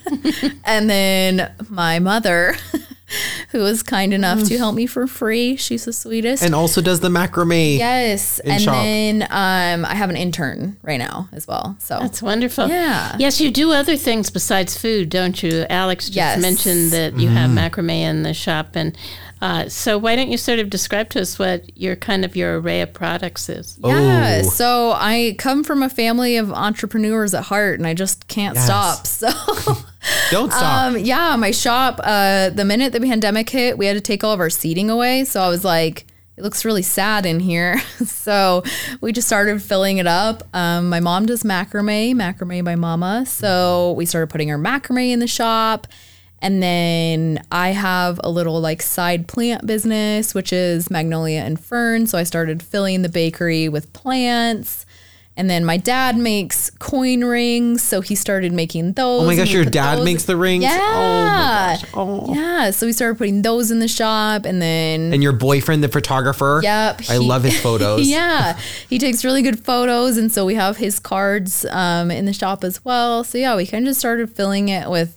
and 0.65 0.89
then 0.91 1.51
my 1.71 1.99
mother 1.99 2.55
who 3.53 3.61
was 3.61 3.83
kind 3.83 4.13
enough 4.13 4.45
to 4.45 4.59
help 4.59 4.75
me 4.75 4.87
for 4.87 5.07
free. 5.07 5.57
She's 5.57 5.87
the 5.87 5.95
sweetest. 5.95 6.43
and 6.43 6.55
also 6.55 6.83
does 6.83 7.01
the 7.01 7.09
macrame. 7.09 7.79
yes. 7.79 8.39
And 8.41 8.61
shop. 8.61 8.75
then 8.75 9.23
um, 9.23 9.87
I 9.87 9.95
have 9.95 10.11
an 10.11 10.17
intern 10.17 10.77
right 10.83 10.99
now 10.99 11.29
as 11.33 11.47
well. 11.49 11.75
So 11.79 11.99
That's 12.01 12.21
wonderful. 12.21 12.69
Yeah. 12.69 13.17
Yes, 13.19 13.41
you 13.41 13.51
do 13.51 13.73
other 13.73 13.97
things 13.97 14.29
besides 14.29 14.77
food, 14.77 15.09
don't 15.09 15.43
you? 15.43 15.65
Alex 15.71 16.07
just 16.07 16.17
Yes. 16.17 16.43
mentioned 16.43 16.91
that 16.91 17.19
you 17.19 17.29
have 17.31 17.51
macrame 17.51 17.91
in 17.91 18.25
the 18.25 18.35
shop, 18.35 18.77
and 18.77 18.95
uh, 19.41 19.69
so 19.69 19.99
why 19.99 20.17
don't 20.17 20.29
you 20.31 20.37
sort 20.39 20.59
of 20.59 20.69
describe 20.71 21.11
to 21.11 21.21
us 21.21 21.39
what 21.39 21.77
your 21.79 21.95
kind 21.97 22.25
of 22.25 22.35
your 22.35 22.61
array 22.61 22.81
of 22.81 22.93
products 22.93 23.49
is? 23.49 23.79
Yeah. 23.83 24.43
Oh. 24.45 24.49
So 24.51 24.93
I 24.97 25.37
come 25.39 25.63
from 25.65 25.83
a 25.83 25.89
family 25.89 26.37
of 26.37 26.53
entrepreneurs 26.53 27.35
at 27.35 27.45
heart 27.45 27.79
and 27.79 27.87
I 27.87 27.95
just 27.95 28.27
can't 28.29 28.55
Yes. 28.57 28.65
stop. 28.67 29.07
So 29.59 29.75
Don't 30.31 30.51
stop. 30.53 30.93
um 30.93 30.99
yeah, 30.99 31.37
my 31.37 31.51
shop, 31.51 32.01
uh 32.03 32.51
the 32.51 32.65
minute 32.65 32.93
the 32.93 33.01
pandemic 33.01 33.51
hit, 33.51 33.77
we 33.79 33.87
had 33.87 33.95
to 33.95 34.01
take 34.01 34.23
all 34.25 34.33
of 34.33 34.41
our 34.41 34.51
seating 34.51 34.91
away. 34.91 35.25
So 35.25 35.41
I 35.43 35.49
was 35.49 35.65
like, 35.65 36.07
it 36.37 36.43
looks 36.43 36.65
really 36.65 36.83
sad 36.83 37.27
in 37.27 37.41
here. 37.41 37.79
so 38.07 38.63
we 39.01 39.13
just 39.13 39.27
started 39.27 39.61
filling 39.61 39.99
it 39.99 40.07
up. 40.07 40.45
Um, 40.55 40.89
my 40.89 41.01
mom 41.01 41.27
does 41.27 41.43
macrame, 41.43 42.15
macrame 42.15 42.65
by 42.65 42.77
mama. 42.77 43.27
So 43.27 43.93
we 43.97 44.07
started 44.07 44.29
putting 44.31 44.51
our 44.53 44.59
macrame 44.59 45.11
in 45.13 45.19
the 45.19 45.27
shop. 45.27 45.89
And 46.41 46.63
then 46.63 47.43
I 47.51 47.71
have 47.71 48.21
a 48.23 48.31
little 48.31 48.61
like 48.61 48.81
side 48.83 49.27
plant 49.27 49.67
business, 49.67 50.35
which 50.35 50.53
is 50.53 50.91
magnolia 50.91 51.41
and 51.41 51.59
fern. 51.59 52.07
So 52.07 52.17
I 52.19 52.23
started 52.25 52.63
filling 52.63 53.03
the 53.03 53.09
bakery 53.09 53.69
with 53.69 53.93
plants. 53.93 54.87
And 55.37 55.49
then 55.49 55.65
my 55.65 55.77
dad 55.77 56.17
makes 56.17 56.69
coin 56.81 57.23
rings, 57.23 57.81
so 57.81 58.01
he 58.01 58.17
started 58.17 58.53
making 58.53 58.95
those. 58.95 59.23
oh 59.23 59.25
my 59.27 59.37
gosh, 59.37 59.53
your 59.53 59.65
dad 59.65 59.99
those- 59.99 60.05
makes 60.05 60.25
the 60.25 60.37
rings? 60.37 60.65
Yeah. 60.65 60.77
Oh 60.81 61.25
my 61.25 61.77
gosh. 61.77 61.85
Oh. 61.95 62.35
Yeah. 62.35 62.71
So 62.73 62.87
we 62.87 62.93
started 62.93 63.19
putting 63.19 63.43
those 63.43 63.71
in 63.71 63.79
the 63.79 63.87
shop, 63.87 64.45
and 64.45 64.61
then 64.61 65.13
And 65.13 65.23
your 65.23 65.31
boyfriend, 65.33 65.85
the 65.85 65.89
photographer. 65.89 66.59
Yep. 66.65 67.03
I 67.09 67.13
he- 67.13 67.19
love 67.21 67.45
his 67.45 67.57
photos. 67.63 68.09
yeah, 68.09 68.59
he 68.91 68.99
takes 68.99 69.25
really 69.25 69.43
good 69.43 69.65
photos, 69.65 70.17
and 70.17 70.33
so 70.33 70.45
we 70.45 70.57
have 70.57 70.77
his 70.77 70.99
cards 70.99 71.65
um, 71.71 72.11
in 72.11 72.25
the 72.25 72.33
shop 72.33 72.65
as 72.65 72.85
well. 72.85 73.23
So 73.23 73.39
yeah, 73.39 73.55
we 73.55 73.65
kind 73.65 73.85
of 73.87 73.91
just 73.91 74.01
started 74.01 74.35
filling 74.35 74.71
it 74.71 74.91
with 74.91 75.17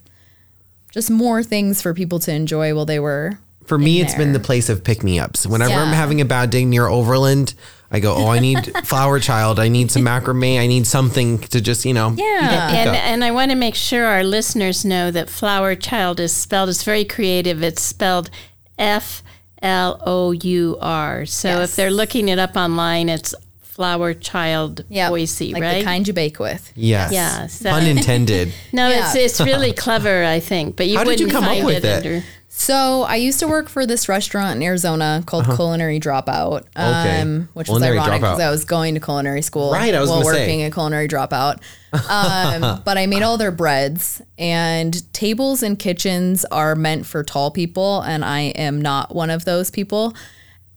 just 0.91 1.09
more 1.09 1.41
things 1.43 1.81
for 1.81 1.93
people 1.93 2.19
to 2.19 2.31
enjoy 2.33 2.75
while 2.75 2.85
they 2.85 2.99
were. 2.99 3.39
For 3.65 3.77
me, 3.77 3.99
in 3.99 4.05
it's 4.05 4.15
been 4.15 4.33
the 4.33 4.39
place 4.39 4.69
of 4.69 4.83
pick 4.83 5.03
me 5.03 5.19
ups. 5.19 5.47
Whenever 5.47 5.73
I'm 5.73 5.93
having 5.93 6.19
a 6.19 6.25
bad 6.25 6.49
day 6.49 6.65
near 6.65 6.87
Overland, 6.87 7.53
I 7.89 7.99
go, 7.99 8.13
oh, 8.15 8.27
I 8.27 8.39
need 8.39 8.71
flour 8.85 9.19
child. 9.19 9.59
I 9.59 9.67
need 9.67 9.91
some 9.91 10.03
macrame. 10.03 10.59
I 10.59 10.67
need 10.67 10.87
something 10.87 11.39
to 11.39 11.61
just, 11.61 11.85
you 11.85 11.93
know. 11.93 12.11
Yeah. 12.17 12.69
And, 12.69 12.89
up. 12.89 12.95
and 12.95 13.23
I 13.23 13.31
want 13.31 13.51
to 13.51 13.55
make 13.57 13.75
sure 13.75 14.05
our 14.05 14.23
listeners 14.23 14.83
know 14.83 15.11
that 15.11 15.29
Flour 15.29 15.75
Child 15.75 16.19
is 16.19 16.33
spelled, 16.33 16.69
it's 16.69 16.83
very 16.83 17.05
creative. 17.05 17.63
It's 17.63 17.81
spelled 17.81 18.29
F 18.77 19.23
L 19.61 20.01
O 20.05 20.31
U 20.31 20.77
R. 20.81 21.25
So 21.25 21.49
Yes. 21.49 21.69
if 21.69 21.75
they're 21.75 21.91
looking 21.91 22.29
it 22.29 22.39
up 22.39 22.55
online, 22.55 23.09
it's 23.09 23.35
Flour 23.81 24.13
Child 24.13 24.85
Yeah, 24.89 25.09
Boise, 25.09 25.53
like 25.53 25.63
right? 25.63 25.79
the 25.79 25.83
kind 25.83 26.07
you 26.07 26.13
bake 26.13 26.37
with. 26.39 26.71
Yes. 26.75 27.11
Yeah, 27.11 27.47
so- 27.47 27.71
Pun 27.71 27.87
intended. 27.87 28.53
no, 28.71 28.89
it's 28.91 29.15
Yeah. 29.15 29.21
it's 29.23 29.41
really 29.41 29.73
clever, 29.73 30.23
I 30.23 30.39
think. 30.39 30.75
But 30.75 30.87
you 30.87 30.97
How 30.97 31.03
did 31.03 31.09
wouldn't 31.19 31.31
you 31.31 31.35
come 31.35 31.45
up 31.45 31.65
with 31.65 31.83
it? 31.83 32.05
under. 32.05 32.23
So 32.47 33.01
I 33.03 33.15
used 33.15 33.39
to 33.39 33.47
work 33.47 33.69
for 33.69 33.87
this 33.87 34.07
restaurant 34.07 34.57
in 34.57 34.61
Arizona 34.61 35.23
called 35.25 35.45
Culinary 35.45 35.99
Dropout, 35.99 36.65
Uh-huh. 36.75 36.99
Okay. 37.07 37.21
um, 37.21 37.49
which 37.53 37.65
Culinary 37.65 37.97
was 37.97 38.05
ironic 38.07 38.21
because 38.21 38.39
I 38.39 38.51
was 38.51 38.65
going 38.65 38.93
to 38.93 38.99
culinary 38.99 39.41
school 39.41 39.71
Right, 39.71 39.95
I 39.95 39.99
was 39.99 40.09
while 40.11 40.21
gonna 40.21 40.35
say. 40.35 40.41
working 40.41 40.61
at 40.63 40.73
Culinary 40.73 41.07
Dropout. 41.07 41.57
Um, 42.07 42.81
but 42.85 42.99
I 42.99 43.07
made 43.07 43.23
all 43.23 43.37
their 43.37 43.51
breads, 43.51 44.21
and 44.37 45.11
tables 45.13 45.63
and 45.63 45.79
kitchens 45.79 46.45
are 46.51 46.75
meant 46.75 47.07
for 47.07 47.23
tall 47.23 47.49
people, 47.49 48.01
and 48.01 48.23
I 48.23 48.41
am 48.67 48.79
not 48.79 49.15
one 49.15 49.31
of 49.31 49.45
those 49.45 49.71
people. 49.71 50.13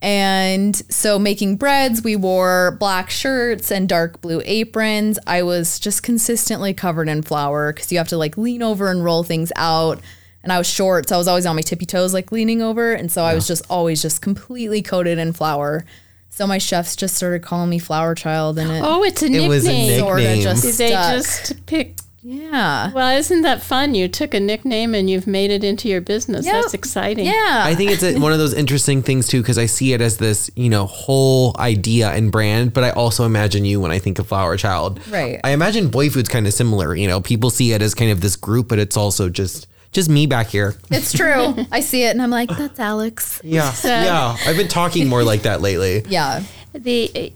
And 0.05 0.77
so 0.93 1.19
making 1.19 1.57
breads, 1.57 2.05
we 2.05 2.15
wore 2.15 2.77
black 2.79 3.09
shirts 3.09 3.73
and 3.73 3.89
dark 3.89 4.21
blue 4.21 4.43
aprons. 4.45 5.19
I 5.27 5.43
was 5.43 5.79
just 5.81 6.03
consistently 6.03 6.75
covered 6.75 7.09
in 7.09 7.23
flour 7.23 7.73
because 7.73 7.91
you 7.91 7.97
have 7.97 8.09
to 8.09 8.19
like 8.19 8.37
lean 8.37 8.63
over 8.63 8.91
and 8.91 9.03
roll 9.03 9.23
things 9.23 9.51
out. 9.57 10.01
And 10.43 10.53
I 10.53 10.59
was 10.59 10.69
short, 10.69 11.09
so 11.09 11.15
I 11.15 11.19
was 11.19 11.27
always 11.27 11.47
on 11.47 11.57
my 11.57 11.63
tippy 11.63 11.87
toes, 11.87 12.13
like 12.13 12.31
leaning 12.31 12.61
over. 12.61 12.93
And 12.93 13.11
so 13.11 13.25
I 13.25 13.35
was 13.35 13.49
just 13.49 13.65
always 13.71 14.03
just 14.03 14.21
completely 14.21 14.83
coated 14.83 15.17
in 15.17 15.33
flour. 15.33 15.87
So 16.29 16.47
my 16.47 16.59
chefs 16.59 16.97
just 16.97 17.15
started 17.15 17.41
calling 17.41 17.71
me 17.71 17.79
Flour 17.79 18.15
Child, 18.15 18.59
and 18.59 18.71
it 18.71 18.83
Oh, 18.85 19.05
it's 19.05 19.23
a 19.23 19.29
nickname. 19.31 19.45
It 19.47 19.49
was 19.49 19.65
a 19.65 19.69
nickname. 19.69 20.01
sorta 20.01 20.43
just 20.43 20.79
they 20.79 20.89
stuck. 20.89 21.15
just 21.15 21.65
pick? 21.65 21.95
Yeah, 22.27 22.91
Well, 22.93 23.17
isn't 23.19 23.43
that 23.43 23.63
fun? 23.63 23.95
You 23.95 24.09
took 24.09 24.33
a 24.33 24.41
nickname 24.41 24.95
and 24.95 25.11
you've 25.11 25.27
made 25.27 25.51
it 25.51 25.63
into 25.63 25.89
your 25.89 26.01
business. 26.01 26.47
Yep. 26.47 26.55
That's 26.55 26.75
exciting. 26.75 27.27
yeah. 27.27 27.63
I 27.67 27.75
think 27.75 27.91
it's 27.91 28.03
a, 28.03 28.19
one 28.19 28.33
of 28.33 28.39
those 28.39 28.55
interesting 28.55 29.03
things 29.03 29.29
too, 29.29 29.43
because 29.43 29.59
I 29.59 29.67
see 29.67 29.93
it 29.93 30.01
as 30.01 30.17
this, 30.17 30.51
you 30.57 30.71
know, 30.71 30.87
whole 30.87 31.55
idea 31.59 32.09
and 32.11 32.33
brand. 32.33 32.73
But 32.73 32.83
I 32.85 32.91
also 32.91 33.25
imagine 33.27 33.67
you 33.67 33.79
when 33.79 33.91
I 33.91 33.99
think 33.99 34.19
of 34.19 34.27
Flour 34.27 34.57
Child. 34.57 35.07
Right. 35.09 35.39
I 35.45 35.51
imagine 35.51 35.89
Boy 35.91 36.09
Food's 36.09 36.31
kind 36.31 36.47
of 36.47 36.55
similar. 36.55 36.95
You 36.97 37.09
know, 37.09 37.21
people 37.21 37.51
see 37.51 37.73
it 37.73 37.83
as 37.83 37.95
kind 37.95 38.11
of 38.11 38.23
this 38.23 38.37
group, 38.37 38.69
but 38.69 38.79
it's 38.79 38.97
also 38.97 39.29
just 39.29 39.67
just 39.93 40.09
me 40.09 40.27
back 40.27 40.49
here. 40.49 40.75
it's 40.91 41.13
true. 41.13 41.55
I 41.71 41.81
see 41.81 42.05
it, 42.05 42.11
and 42.11 42.23
I'm 42.23 42.31
like, 42.31 42.49
that's 42.49 42.81
Alex. 42.81 43.41
Yeah, 43.45 43.73
yeah. 43.85 44.37
I've 44.47 44.57
been 44.57 44.67
talking 44.69 45.09
more 45.09 45.23
like 45.23 45.43
that 45.43 45.61
lately. 45.61 46.03
Yeah. 46.09 46.43
The 46.73 47.33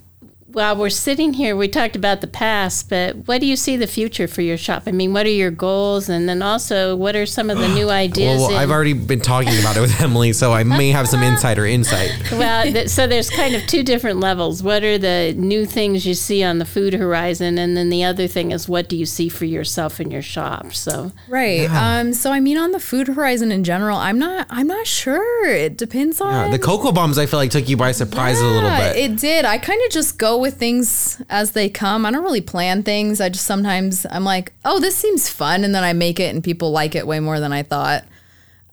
while 0.52 0.76
we're 0.76 0.88
sitting 0.88 1.34
here, 1.34 1.54
we 1.54 1.68
talked 1.68 1.94
about 1.94 2.20
the 2.22 2.26
past, 2.26 2.88
but 2.88 3.14
what 3.28 3.40
do 3.40 3.46
you 3.46 3.54
see 3.56 3.76
the 3.76 3.86
future 3.86 4.26
for 4.26 4.40
your 4.40 4.56
shop? 4.56 4.84
I 4.86 4.92
mean, 4.92 5.12
what 5.12 5.26
are 5.26 5.30
your 5.30 5.50
goals, 5.50 6.08
and 6.08 6.26
then 6.28 6.40
also 6.40 6.96
what 6.96 7.14
are 7.14 7.26
some 7.26 7.50
of 7.50 7.58
the 7.58 7.68
new 7.68 7.90
ideas? 8.04 8.40
Well, 8.40 8.48
well, 8.50 8.58
I've 8.58 8.70
already 8.70 8.94
been 8.94 9.20
talking 9.20 9.58
about 9.60 9.76
it 9.76 9.80
with 9.80 10.00
Emily, 10.00 10.32
so 10.32 10.52
I 10.52 10.64
may 10.64 10.88
have 10.90 11.06
some 11.06 11.22
insider 11.22 11.66
insight. 11.66 12.10
well, 12.32 12.62
th- 12.64 12.88
so 12.88 13.06
there's 13.06 13.28
kind 13.28 13.54
of 13.54 13.66
two 13.66 13.82
different 13.82 14.20
levels. 14.20 14.62
What 14.62 14.82
are 14.82 14.96
the 14.96 15.34
new 15.36 15.66
things 15.66 16.06
you 16.06 16.14
see 16.14 16.42
on 16.42 16.58
the 16.58 16.64
food 16.64 16.94
horizon, 16.94 17.58
and 17.58 17.76
then 17.76 17.90
the 17.90 18.04
other 18.04 18.26
thing 18.26 18.50
is 18.50 18.68
what 18.68 18.88
do 18.88 18.96
you 18.96 19.04
see 19.06 19.28
for 19.28 19.44
yourself 19.44 20.00
in 20.00 20.10
your 20.10 20.22
shop? 20.22 20.72
So 20.72 21.12
Right. 21.28 21.66
Um. 21.70 22.14
So 22.14 22.32
I 22.32 22.40
mean, 22.40 22.56
on 22.56 22.72
the 22.72 22.80
food 22.80 23.08
horizon 23.08 23.52
in 23.52 23.64
general, 23.64 23.98
I'm 23.98 24.18
not. 24.18 24.46
I'm 24.48 24.66
not 24.66 24.86
sure. 24.86 25.46
It 25.46 25.76
depends 25.76 26.20
on 26.22 26.32
Yeah, 26.46 26.50
the 26.50 26.58
cocoa 26.58 26.92
bombs 26.92 27.18
I 27.18 27.26
feel 27.26 27.38
like 27.38 27.50
took 27.50 27.68
you 27.68 27.76
by 27.76 27.92
surprise 27.92 28.40
a 28.40 28.46
little 28.46 28.62
Yeah, 28.70 28.92
bit. 28.94 29.10
It 29.10 29.16
did. 29.18 29.44
I 29.44 29.58
kind 29.58 29.80
of 29.84 29.90
just 29.90 30.16
go 30.18 30.37
with 30.40 30.58
things 30.58 31.22
as 31.28 31.52
they 31.52 31.68
come. 31.68 32.06
I 32.06 32.10
don't 32.10 32.22
really 32.22 32.40
plan 32.40 32.82
things. 32.82 33.20
I 33.20 33.28
just 33.28 33.44
sometimes 33.46 34.06
I'm 34.10 34.24
like, 34.24 34.52
oh, 34.64 34.80
this 34.80 34.96
seems 34.96 35.28
fun, 35.28 35.64
and 35.64 35.74
then 35.74 35.84
I 35.84 35.92
make 35.92 36.20
it, 36.20 36.34
and 36.34 36.42
people 36.44 36.70
like 36.70 36.94
it 36.94 37.06
way 37.06 37.20
more 37.20 37.40
than 37.40 37.52
I 37.52 37.62
thought. 37.62 38.04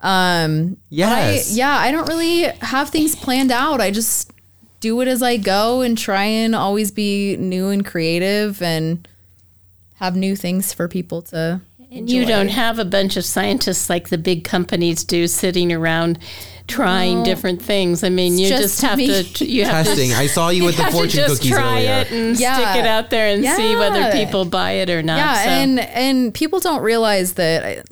Um. 0.02 0.78
I, 1.50 1.56
yeah. 1.56 1.76
I 1.76 1.92
don't 1.92 2.08
really 2.08 2.44
have 2.62 2.90
things 2.90 3.16
planned 3.16 3.52
out. 3.52 3.82
I 3.82 3.92
just 3.92 4.32
do 4.80 5.02
it 5.02 5.08
as 5.08 5.24
I 5.24 5.38
go 5.38 5.82
and 5.82 5.98
try 5.98 6.26
and 6.26 6.56
always 6.56 6.92
be 6.92 7.38
new 7.38 7.70
and 7.70 7.84
creative 7.86 8.62
and 8.62 9.08
have 9.96 10.16
new 10.16 10.36
things 10.36 10.74
for 10.74 10.88
people 10.88 11.22
to. 11.24 11.62
and 11.92 12.10
you 12.10 12.26
don't 12.26 12.50
have 12.50 12.78
a 12.78 12.86
bunch 12.86 13.18
of 13.18 13.26
scientists 13.26 13.90
like 13.90 14.10
the 14.10 14.18
big 14.18 14.44
companies 14.44 15.04
do 15.04 15.26
sitting 15.28 15.72
around 15.72 16.20
trying 16.68 17.24
different 17.24 17.62
things. 17.62 18.04
I 18.04 18.10
mean, 18.10 18.38
you 18.38 18.48
just 18.50 18.62
just, 18.64 18.82
have 18.82 18.98
me. 18.98 19.24
to 19.24 19.46
you 19.46 19.66
have 19.66 19.86
Testing. 19.86 20.10
to 20.10 20.16
I 20.16 20.28
saw 20.28 20.50
you 20.56 20.64
with 20.66 20.78
the 20.78 20.84
have 20.84 20.92
to 20.92 20.98
fortune 20.98 21.20
just 21.20 21.36
cookies 21.38 21.52
try 21.52 21.74
earlier. 21.86 21.92
it 22.02 22.12
and 22.12 22.40
Yeah. 22.40 22.56
stick 22.56 22.84
it 22.84 22.88
out 22.88 23.10
there 23.10 23.28
and 23.34 23.44
see 23.46 23.76
whether 23.76 24.12
people 24.12 24.46
buy 24.46 24.72
it 24.72 24.90
or 24.90 25.04
not. 25.04 25.18
Yeah, 25.18 25.44
So- 25.44 25.50
and 25.50 25.80
and 25.80 26.34
people 26.34 26.60
don't 26.60 26.82
realize 26.82 27.34
that. 27.34 27.64
I, 27.66 27.84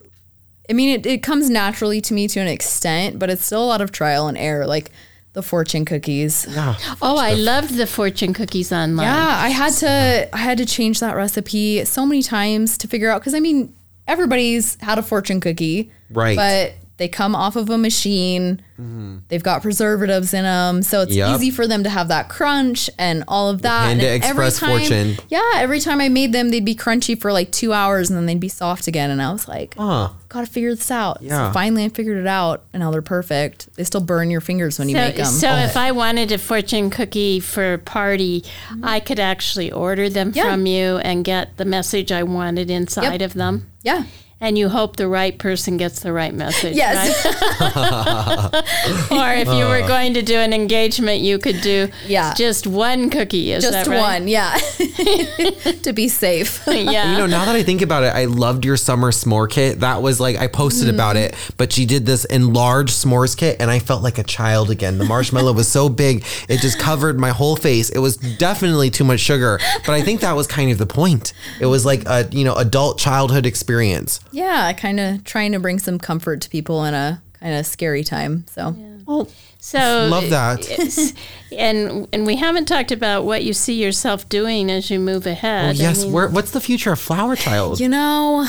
I 0.69 0.73
mean, 0.73 0.89
it, 0.97 1.05
it 1.05 1.21
comes 1.23 1.49
naturally 1.49 1.99
to 2.01 2.13
me 2.13 2.27
to 2.29 2.39
an 2.39 2.47
extent, 2.47 3.19
but 3.19 3.29
it's 3.29 3.45
still 3.45 3.63
a 3.63 3.67
lot 3.67 3.81
of 3.81 3.91
trial 3.91 4.27
and 4.27 4.37
error. 4.37 4.65
Like 4.65 4.91
the 5.33 5.41
fortune 5.43 5.83
cookies. 5.83 6.45
Yeah, 6.49 6.75
oh, 7.01 7.17
I 7.17 7.33
loved 7.33 7.75
the 7.75 7.85
fortune 7.87 8.33
cookies 8.33 8.71
online. 8.71 9.05
Yeah, 9.07 9.27
I 9.39 9.49
had 9.49 9.73
to 9.73 10.29
I 10.33 10.37
had 10.37 10.57
to 10.59 10.65
change 10.65 10.99
that 10.99 11.15
recipe 11.15 11.83
so 11.85 12.05
many 12.05 12.21
times 12.23 12.77
to 12.79 12.87
figure 12.87 13.09
out 13.09 13.21
because 13.21 13.33
I 13.33 13.39
mean 13.39 13.73
everybody's 14.07 14.77
had 14.81 14.97
a 14.97 15.03
fortune 15.03 15.39
cookie, 15.41 15.91
Right. 16.09 16.35
But 16.35 16.73
they 16.97 17.07
come 17.07 17.35
off 17.35 17.55
of 17.55 17.69
a 17.69 17.77
machine. 17.77 18.61
Mm-hmm. 18.79 19.17
They've 19.27 19.41
got 19.43 19.61
preservatives 19.63 20.33
in 20.33 20.43
them, 20.43 20.83
so 20.83 21.01
it's 21.01 21.15
Yep. 21.15 21.35
easy 21.35 21.49
for 21.51 21.67
them 21.67 21.83
to 21.83 21.89
have 21.89 22.07
that 22.09 22.29
crunch 22.29 22.89
and 22.99 23.23
all 23.27 23.49
of 23.49 23.61
that. 23.63 23.87
Panda 23.87 24.07
and 24.09 24.23
every 24.23 24.45
Express 24.47 24.59
time, 24.59 24.79
fortune. 24.79 25.17
Yeah, 25.29 25.41
every 25.55 25.79
time 25.79 25.99
I 26.01 26.09
made 26.09 26.33
them, 26.33 26.49
they'd 26.49 26.63
be 26.65 26.75
crunchy 26.75 27.19
for 27.19 27.31
like 27.33 27.51
two 27.51 27.73
hours, 27.73 28.09
and 28.09 28.17
then 28.17 28.25
they'd 28.27 28.39
be 28.39 28.47
soft 28.49 28.87
again. 28.87 29.09
And 29.09 29.21
I 29.21 29.31
was 29.31 29.47
like, 29.47 29.75
Huh. 29.77 30.09
gotta 30.29 30.45
figure 30.47 30.69
this 30.75 30.91
out. 30.91 31.17
Yeah. 31.21 31.49
So 31.49 31.53
finally, 31.53 31.85
I 31.85 31.89
figured 31.89 32.17
it 32.17 32.27
out, 32.27 32.63
and 32.73 32.81
now 32.81 32.91
they're 32.91 33.01
perfect. 33.01 33.69
They 33.75 33.83
still 33.83 34.01
burn 34.01 34.29
your 34.29 34.41
fingers 34.41 34.77
when 34.77 34.87
you 34.89 34.95
make 34.95 35.15
them. 35.15 35.25
so 35.25 35.49
oh. 35.49 35.57
if 35.57 35.75
I 35.77 35.91
wanted 35.91 36.31
a 36.31 36.37
fortune 36.37 36.89
cookie 36.91 37.39
for 37.39 37.73
a 37.73 37.77
party, 37.79 38.43
I 38.83 38.99
could 38.99 39.19
actually 39.19 39.71
order 39.71 40.09
them 40.09 40.31
Yeah. 40.35 40.43
from 40.51 40.65
you 40.67 40.97
and 40.97 41.23
get 41.25 41.57
the 41.57 41.65
message 41.65 42.11
I 42.11 42.23
wanted 42.23 42.69
inside 42.69 43.21
Yep. 43.21 43.31
of 43.31 43.33
them. 43.33 43.69
yeah. 43.83 44.03
And 44.43 44.57
you 44.57 44.67
hope 44.67 44.97
the 44.97 45.07
right 45.07 45.39
person 45.39 45.77
gets 45.77 46.01
the 46.01 46.11
right 46.11 46.33
message. 46.33 46.75
Yes. 46.75 47.25
right? 47.25 49.11
or 49.11 49.33
if 49.39 49.47
you 49.47 49.63
were 49.63 49.81
uh. 49.81 49.87
going 49.87 50.15
to 50.15 50.21
do 50.21 50.35
an 50.35 50.51
engagement, 50.51 51.21
you 51.21 51.39
could 51.39 51.61
do 51.61 51.87
Yeah. 52.05 52.33
just 52.33 52.67
one 52.67 53.09
cookie. 53.09 53.53
Is 53.53 53.63
Just 53.63 53.71
that 53.71 53.87
right? 53.87 54.01
one. 54.01 54.27
Yeah. 54.27 54.53
to 55.83 55.93
be 55.93 56.09
safe. 56.09 56.61
Yeah. 56.73 57.13
You 57.13 57.17
know, 57.19 57.27
now 57.27 57.45
that 57.45 57.55
I 57.55 57.63
think 57.63 57.81
about 57.81 58.03
it, 58.03 58.13
I 58.13 58.25
loved 58.25 58.65
your 58.65 58.75
summer 58.75 59.11
s'more 59.11 59.49
kit. 59.49 59.79
That 59.79 60.01
was 60.01 60.19
like 60.19 60.37
I 60.37 60.47
posted 60.47 60.87
mm-hmm. 60.87 60.95
about 60.95 61.15
it, 61.15 61.33
but 61.55 61.71
she 61.71 61.85
did 61.85 62.05
this 62.05 62.25
enlarged 62.25 62.91
s'mores 62.91 63.37
kit, 63.37 63.57
and 63.61 63.71
I 63.71 63.79
felt 63.79 64.03
like 64.03 64.17
a 64.17 64.23
child 64.23 64.69
again. 64.69 64.97
The 64.97 65.05
marshmallow 65.05 65.53
was 65.53 65.69
so 65.69 65.87
big, 65.87 66.25
it 66.49 66.59
just 66.59 66.77
covered 66.79 67.19
my 67.19 67.29
whole 67.29 67.55
face. 67.55 67.89
It 67.89 67.99
was 67.99 68.17
definitely 68.17 68.89
too 68.89 69.05
much 69.05 69.21
sugar, 69.21 69.59
but 69.85 69.93
I 69.93 70.01
think 70.01 70.21
that 70.21 70.35
was 70.35 70.45
kind 70.45 70.71
of 70.71 70.77
the 70.77 70.85
point. 70.85 71.31
It 71.61 71.67
was 71.67 71.85
like 71.85 72.03
a 72.05 72.27
you 72.31 72.43
know 72.43 72.55
adult 72.55 72.99
childhood 72.99 73.45
experience. 73.45 74.19
Yeah, 74.33 74.73
kind 74.73 74.99
of 74.99 75.23
trying 75.23 75.51
to 75.53 75.59
bring 75.59 75.79
some 75.79 75.97
comfort 75.99 76.41
to 76.41 76.49
people 76.49 76.83
in 76.85 76.93
a 76.93 77.21
kind 77.39 77.55
of 77.55 77.65
scary 77.65 78.03
time. 78.03 78.45
So, 78.49 78.75
Oh, 79.07 79.27
So 79.59 80.07
love 80.09 80.29
that. 80.31 81.13
and 81.57 82.07
and 82.13 82.25
we 82.25 82.35
haven't 82.37 82.65
talked 82.65 82.91
about 82.91 83.25
what 83.25 83.43
you 83.43 83.53
see 83.53 83.81
yourself 83.81 84.27
doing 84.29 84.69
as 84.71 84.89
you 84.89 84.99
move 84.99 85.25
ahead. 85.27 85.65
Oh, 85.65 85.69
I 85.69 85.71
yes. 85.73 86.03
mean, 86.03 86.13
Where, 86.13 86.27
what's 86.29 86.51
the 86.51 86.61
future 86.61 86.91
of 86.93 86.99
Flour 86.99 87.35
Child? 87.35 87.79
you 87.79 87.89
know, 87.89 88.47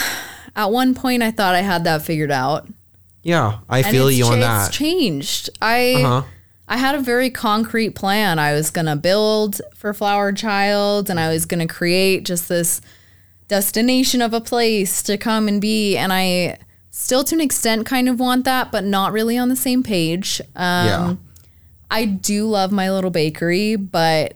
at 0.56 0.70
one 0.70 0.94
point 0.94 1.22
I 1.22 1.30
thought 1.30 1.54
I 1.54 1.60
had 1.62 1.84
that 1.84 2.02
figured 2.02 2.30
out. 2.30 2.66
Yeah, 3.22 3.58
I 3.68 3.78
And 3.78 3.86
feel 3.88 4.08
it's 4.08 4.16
you 4.18 4.26
on 4.26 4.40
that. 4.40 4.68
It's 4.68 4.76
changed. 4.76 5.50
I 5.60 5.94
Uh-huh. 6.02 6.22
I 6.66 6.78
had 6.78 6.94
a 6.94 7.00
very 7.00 7.28
concrete 7.30 7.90
plan. 7.94 8.38
I 8.38 8.52
was 8.54 8.70
gonna 8.70 8.96
build 8.96 9.60
for 9.74 9.92
Flour 9.92 10.32
Child, 10.32 11.10
and 11.10 11.20
I 11.20 11.28
was 11.30 11.44
gonna 11.46 11.66
create 11.66 12.24
just 12.24 12.48
this 12.48 12.80
destination 13.48 14.22
of 14.22 14.32
a 14.32 14.40
place 14.40 15.02
to 15.04 15.16
come 15.18 15.48
and 15.48 15.60
be. 15.60 15.96
And 15.96 16.12
I 16.12 16.58
still, 16.90 17.24
to 17.24 17.34
an 17.34 17.40
extent, 17.40 17.86
kind 17.86 18.08
of 18.08 18.18
want 18.20 18.44
that, 18.44 18.72
but 18.72 18.84
not 18.84 19.12
really 19.12 19.36
on 19.38 19.48
the 19.48 19.56
same 19.56 19.82
page. 19.82 20.40
Um, 20.56 20.86
yeah. 20.86 21.14
I 21.90 22.04
do 22.06 22.46
love 22.46 22.72
my 22.72 22.90
little 22.90 23.10
bakery, 23.10 23.76
but 23.76 24.34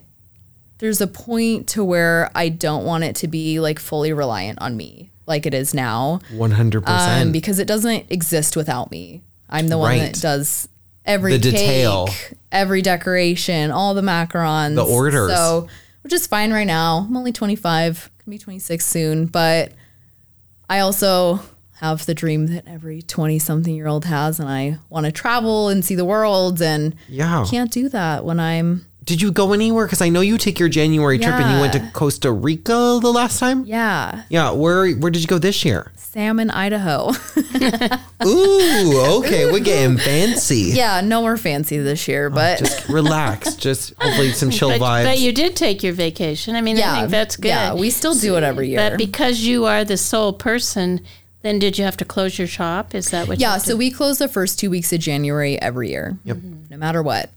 there's 0.77 1.01
a 1.01 1.07
point 1.07 1.67
to 1.69 1.83
where 1.83 2.31
I 2.35 2.49
don't 2.49 2.85
want 2.85 3.03
it 3.03 3.15
to 3.17 3.27
be 3.27 3.59
like 3.59 3.79
fully 3.79 4.13
reliant 4.13 4.61
on 4.61 4.77
me 4.77 5.09
like 5.25 5.45
it 5.45 5.53
is 5.53 5.73
now 5.73 6.21
One 6.33 6.51
hundred 6.51 6.87
um, 6.87 6.95
percent. 6.95 7.33
because 7.33 7.59
it 7.59 7.67
doesn't 7.67 8.05
exist 8.09 8.55
without 8.55 8.89
me. 8.91 9.21
I'm 9.49 9.67
the 9.67 9.77
one 9.77 9.99
Right. 9.99 10.13
that 10.13 10.21
does 10.21 10.67
every 11.05 11.33
The 11.33 11.51
detail. 11.51 12.07
cake, 12.07 12.33
every 12.51 12.81
decoration, 12.81 13.71
all 13.71 13.93
the 13.93 14.01
macarons, 14.01 14.75
The 14.75 14.85
orders. 14.85 15.31
So, 15.31 15.67
which 16.01 16.13
is 16.13 16.27
fine 16.27 16.51
right 16.51 16.67
now. 16.67 17.05
I'm 17.09 17.15
only 17.17 17.31
25, 17.31 18.09
gonna 18.19 18.31
be 18.35 18.37
26 18.39 18.85
soon, 18.85 19.25
but 19.25 19.71
I 20.69 20.79
also 20.79 21.39
have 21.77 22.05
the 22.05 22.13
dream 22.13 22.47
that 22.47 22.67
every 22.67 23.01
20 23.01 23.39
something 23.39 23.73
year 23.73 23.87
old 23.87 24.05
has, 24.05 24.39
and 24.39 24.49
I 24.49 24.79
want 24.89 25.05
to 25.05 25.11
travel 25.11 25.69
and 25.69 25.83
see 25.83 25.95
the 25.95 26.05
world, 26.05 26.61
and 26.61 26.95
Yeah. 27.07 27.45
can't 27.49 27.71
do 27.71 27.87
that 27.89 28.25
when 28.25 28.39
I'm 28.39 28.85
did 29.09 29.21
you 29.23 29.31
go 29.31 29.53
anywhere? 29.53 29.85
Because 29.87 30.01
I 30.01 30.09
know 30.09 30.21
you 30.21 30.37
take 30.37 30.59
your 30.59 30.69
January 30.69 31.17
trip 31.17 31.33
and 31.33 31.51
you 31.55 31.59
went 31.59 31.73
to 31.73 31.89
Costa 31.93 32.31
Rica 32.31 32.99
the 33.01 33.11
last 33.11 33.39
time. 33.39 33.65
Yeah. 33.65 34.23
Yeah, 34.29 34.51
where 34.51 34.91
where 34.93 35.09
did 35.11 35.21
you 35.23 35.27
go 35.27 35.39
this 35.39 35.65
year? 35.65 35.91
Salmon, 35.95 36.49
Idaho. 36.51 37.09
Ooh, 38.25 39.17
okay, 39.19 39.51
we're 39.51 39.59
getting 39.59 39.97
fancy. 39.97 40.55
yeah, 40.73 41.01
no 41.01 41.21
more 41.21 41.37
fancy 41.37 41.77
this 41.79 42.07
year, 42.07 42.27
oh, 42.27 42.29
but 42.35 42.59
Just 42.59 42.87
relax. 42.89 43.55
Just 43.67 43.93
hopefully 43.99 44.31
some 44.31 44.49
chill 44.51 44.69
But, 44.69 44.79
vibes. 44.81 45.03
but 45.05 45.19
you 45.19 45.31
did 45.33 45.55
take 45.55 45.81
your 45.83 45.93
vacation. 45.93 46.55
I 46.55 46.61
mean, 46.61 46.77
I 46.77 46.79
yeah, 46.79 46.99
think 46.99 47.11
that's 47.11 47.35
good. 47.35 47.47
Yeah, 47.49 47.73
we 47.73 47.89
still 47.89 48.13
do 48.13 48.35
it 48.37 48.43
every 48.43 48.69
year. 48.69 48.77
But 48.89 48.97
because 48.97 49.41
you 49.41 49.65
are 49.65 49.83
the 49.83 49.97
sole 49.97 50.33
person, 50.33 51.01
then 51.41 51.57
did 51.59 51.77
you 51.77 51.85
have 51.85 51.97
to 51.97 52.05
close 52.05 52.37
your 52.37 52.47
shop? 52.47 52.93
Is 52.93 53.09
that 53.11 53.27
what? 53.27 53.39
You 53.39 53.43
Yeah, 53.47 53.55
You 53.55 53.59
so 53.61 53.75
we 53.75 53.89
close 53.91 54.17
the 54.19 54.27
first 54.27 54.59
two 54.59 54.69
weeks 54.69 54.91
of 54.93 54.99
January 54.99 55.59
every 55.59 55.89
year. 55.89 56.17
Yep. 56.25 56.37
No 56.69 56.77
matter 56.77 57.01
what. 57.01 57.29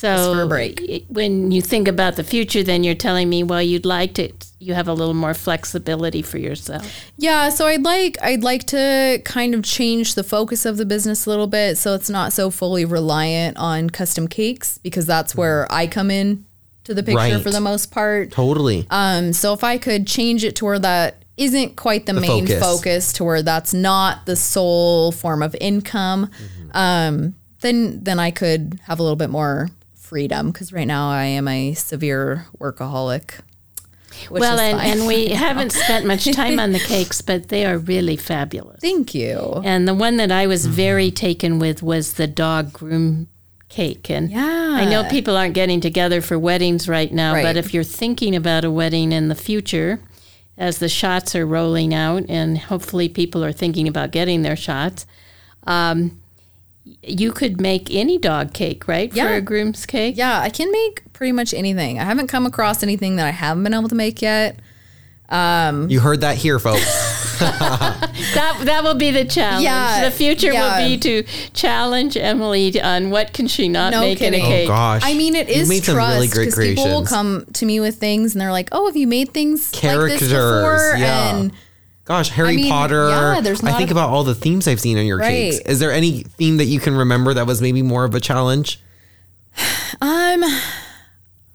So 0.00 0.34
for 0.34 0.42
a 0.42 0.46
break. 0.46 1.04
When 1.08 1.50
you 1.50 1.60
think 1.60 1.88
about 1.88 2.16
the 2.16 2.24
future, 2.24 2.62
then 2.62 2.84
you're 2.84 2.94
telling 2.94 3.28
me, 3.28 3.42
well, 3.42 3.62
you'd 3.62 3.84
like 3.86 4.14
to. 4.14 4.30
You 4.60 4.74
have 4.74 4.88
a 4.88 4.92
little 4.92 5.14
more 5.14 5.34
flexibility 5.34 6.22
for 6.22 6.38
yourself. 6.38 6.84
Yeah, 7.16 7.48
so 7.50 7.66
I'd 7.66 7.84
like 7.84 8.16
I'd 8.22 8.42
like 8.42 8.64
to 8.68 9.20
kind 9.24 9.54
of 9.54 9.62
change 9.62 10.14
the 10.14 10.24
focus 10.24 10.64
of 10.66 10.76
the 10.76 10.84
business 10.84 11.26
a 11.26 11.30
little 11.30 11.46
bit 11.46 11.78
so 11.78 11.94
it's 11.94 12.10
not 12.10 12.32
so 12.32 12.50
fully 12.50 12.84
reliant 12.84 13.56
on 13.56 13.88
custom 13.90 14.26
cakes 14.28 14.78
because 14.78 15.06
that's 15.06 15.34
where 15.36 15.66
I 15.72 15.86
come 15.86 16.10
in 16.10 16.44
to 16.84 16.94
the 16.94 17.02
picture 17.02 17.16
Right. 17.16 17.42
for 17.42 17.50
the 17.50 17.60
most 17.60 17.90
part. 17.92 18.32
totally. 18.32 18.86
Um, 18.90 19.32
so 19.32 19.52
if 19.52 19.62
I 19.62 19.78
could 19.78 20.06
change 20.08 20.42
it 20.42 20.56
to 20.56 20.64
where 20.64 20.78
that 20.80 21.22
isn't 21.36 21.76
quite 21.76 22.06
the, 22.06 22.14
main 22.14 22.46
focus. 22.46 22.60
focus. 22.60 23.12
to 23.14 23.24
where 23.24 23.42
that's 23.42 23.72
not 23.72 24.26
the 24.26 24.34
sole 24.34 25.12
form 25.12 25.40
of 25.42 25.54
income, 25.60 26.30
um, 26.72 27.34
then 27.60 28.02
then 28.02 28.18
I 28.18 28.30
could 28.32 28.80
have 28.86 28.98
a 28.98 29.02
little 29.02 29.16
bit 29.16 29.30
more 29.30 29.68
freedom 30.08 30.50
because 30.50 30.72
right 30.72 30.86
now 30.86 31.10
I 31.10 31.24
am 31.24 31.46
a 31.48 31.74
severe 31.74 32.46
workaholic. 32.58 33.40
well, 34.30 34.58
and, 34.58 34.80
and 34.80 35.06
we 35.06 35.28
haven't 35.46 35.70
spent 35.72 36.06
much 36.06 36.24
time 36.32 36.58
on 36.58 36.72
the 36.72 36.78
cakes, 36.94 37.20
but 37.20 37.48
they 37.48 37.66
are 37.66 37.78
really 37.78 38.16
fabulous. 38.16 38.80
thank 38.80 39.14
you. 39.14 39.60
And 39.64 39.86
the 39.86 39.94
one 39.94 40.16
that 40.16 40.32
I 40.32 40.46
was 40.46 40.66
very 40.66 41.10
taken 41.10 41.58
with 41.58 41.82
was 41.82 42.14
the 42.14 42.26
dog 42.26 42.72
groom 42.72 43.28
cake. 43.68 44.10
And 44.10 44.30
Yeah. 44.30 44.76
I 44.80 44.86
know 44.86 45.04
people 45.10 45.36
aren't 45.36 45.54
getting 45.54 45.80
together 45.80 46.22
for 46.22 46.38
weddings 46.38 46.88
right 46.88 47.12
now, 47.12 47.34
Right. 47.34 47.42
but 47.42 47.56
if 47.58 47.74
you're 47.74 47.84
thinking 47.84 48.34
about 48.34 48.64
a 48.64 48.70
wedding 48.70 49.12
in 49.12 49.28
the 49.28 49.34
future, 49.34 50.00
as 50.56 50.78
the 50.78 50.88
shots 50.88 51.36
are 51.36 51.46
rolling 51.46 51.92
out, 51.94 52.24
and 52.30 52.56
hopefully 52.58 53.08
people 53.10 53.44
are 53.44 53.52
thinking 53.52 53.86
about 53.86 54.10
getting 54.10 54.40
their 54.42 54.56
shots, 54.56 55.06
um, 55.66 56.18
you 57.02 57.32
could 57.32 57.60
make 57.60 57.92
any 57.94 58.18
dog 58.18 58.52
cake, 58.54 58.86
right? 58.88 59.10
For 59.10 59.16
Yeah. 59.16 59.30
a 59.34 59.40
groom's 59.40 59.86
cake. 59.86 60.16
Yeah, 60.16 60.40
I 60.40 60.50
can 60.50 60.70
make 60.70 61.02
pretty 61.12 61.32
much 61.32 61.52
anything. 61.54 61.98
I 61.98 62.04
haven't 62.04 62.26
come 62.28 62.46
across 62.46 62.82
anything 62.82 63.16
that 63.16 63.26
I 63.26 63.30
haven't 63.30 63.64
been 63.64 63.74
able 63.74 63.88
to 63.88 63.94
make 63.94 64.20
yet. 64.22 64.58
Um, 65.30 65.90
you 65.90 66.00
heard 66.00 66.22
that 66.22 66.36
here, 66.38 66.58
folks. 66.58 66.84
That 68.34 68.62
that 68.64 68.82
will 68.84 68.94
be 68.96 69.10
the 69.12 69.24
challenge. 69.24 69.62
Yeah, 69.64 70.04
the 70.04 70.10
future 70.10 70.52
yeah. 70.52 70.80
will 70.80 70.88
be 70.88 70.96
to 70.98 71.22
challenge 71.54 72.16
Emily 72.16 72.80
on 72.80 73.10
what 73.10 73.32
can 73.32 73.46
she 73.46 73.68
not 73.68 73.92
No 73.92 74.00
make 74.00 74.20
in 74.20 74.34
a 74.34 74.38
kidding. 74.38 74.44
oh 74.44 74.48
cake. 74.48 74.68
gosh. 74.68 75.02
I 75.04 75.14
mean, 75.14 75.34
it 75.36 75.48
is 75.48 75.58
You've 75.58 75.68
made 75.68 75.84
some 75.84 75.94
trust 75.94 76.14
really 76.14 76.28
great 76.28 76.44
because 76.46 76.58
people 76.58 76.86
will 76.88 77.06
come 77.06 77.46
to 77.54 77.64
me 77.66 77.78
with 77.80 77.96
things 77.96 78.34
and 78.34 78.40
they're 78.40 78.50
like, 78.52 78.68
"Oh, 78.72 78.86
have 78.86 78.96
you 78.96 79.06
made 79.06 79.32
things 79.32 79.72
like 79.74 79.82
this 80.18 80.20
before?" 80.22 80.94
yeah. 80.98 81.36
And 81.36 81.52
Gosh, 82.08 82.30
Harry 82.30 82.56
mean, 82.56 82.70
Potter. 82.70 83.10
yeah, 83.10 83.40
there's 83.42 83.62
I 83.62 83.76
think 83.76 83.90
a- 83.90 83.92
about 83.92 84.08
all 84.08 84.24
the 84.24 84.34
themes 84.34 84.66
I've 84.66 84.80
seen 84.80 84.96
on 84.96 85.04
your 85.04 85.18
Right. 85.18 85.52
cakes. 85.52 85.58
Is 85.66 85.78
there 85.78 85.92
any 85.92 86.22
theme 86.22 86.56
that 86.56 86.64
you 86.64 86.80
can 86.80 86.94
remember 86.96 87.34
that 87.34 87.46
was 87.46 87.60
maybe 87.60 87.82
more 87.82 88.04
of 88.04 88.14
a 88.14 88.20
challenge? 88.20 88.80
um, 90.00 90.42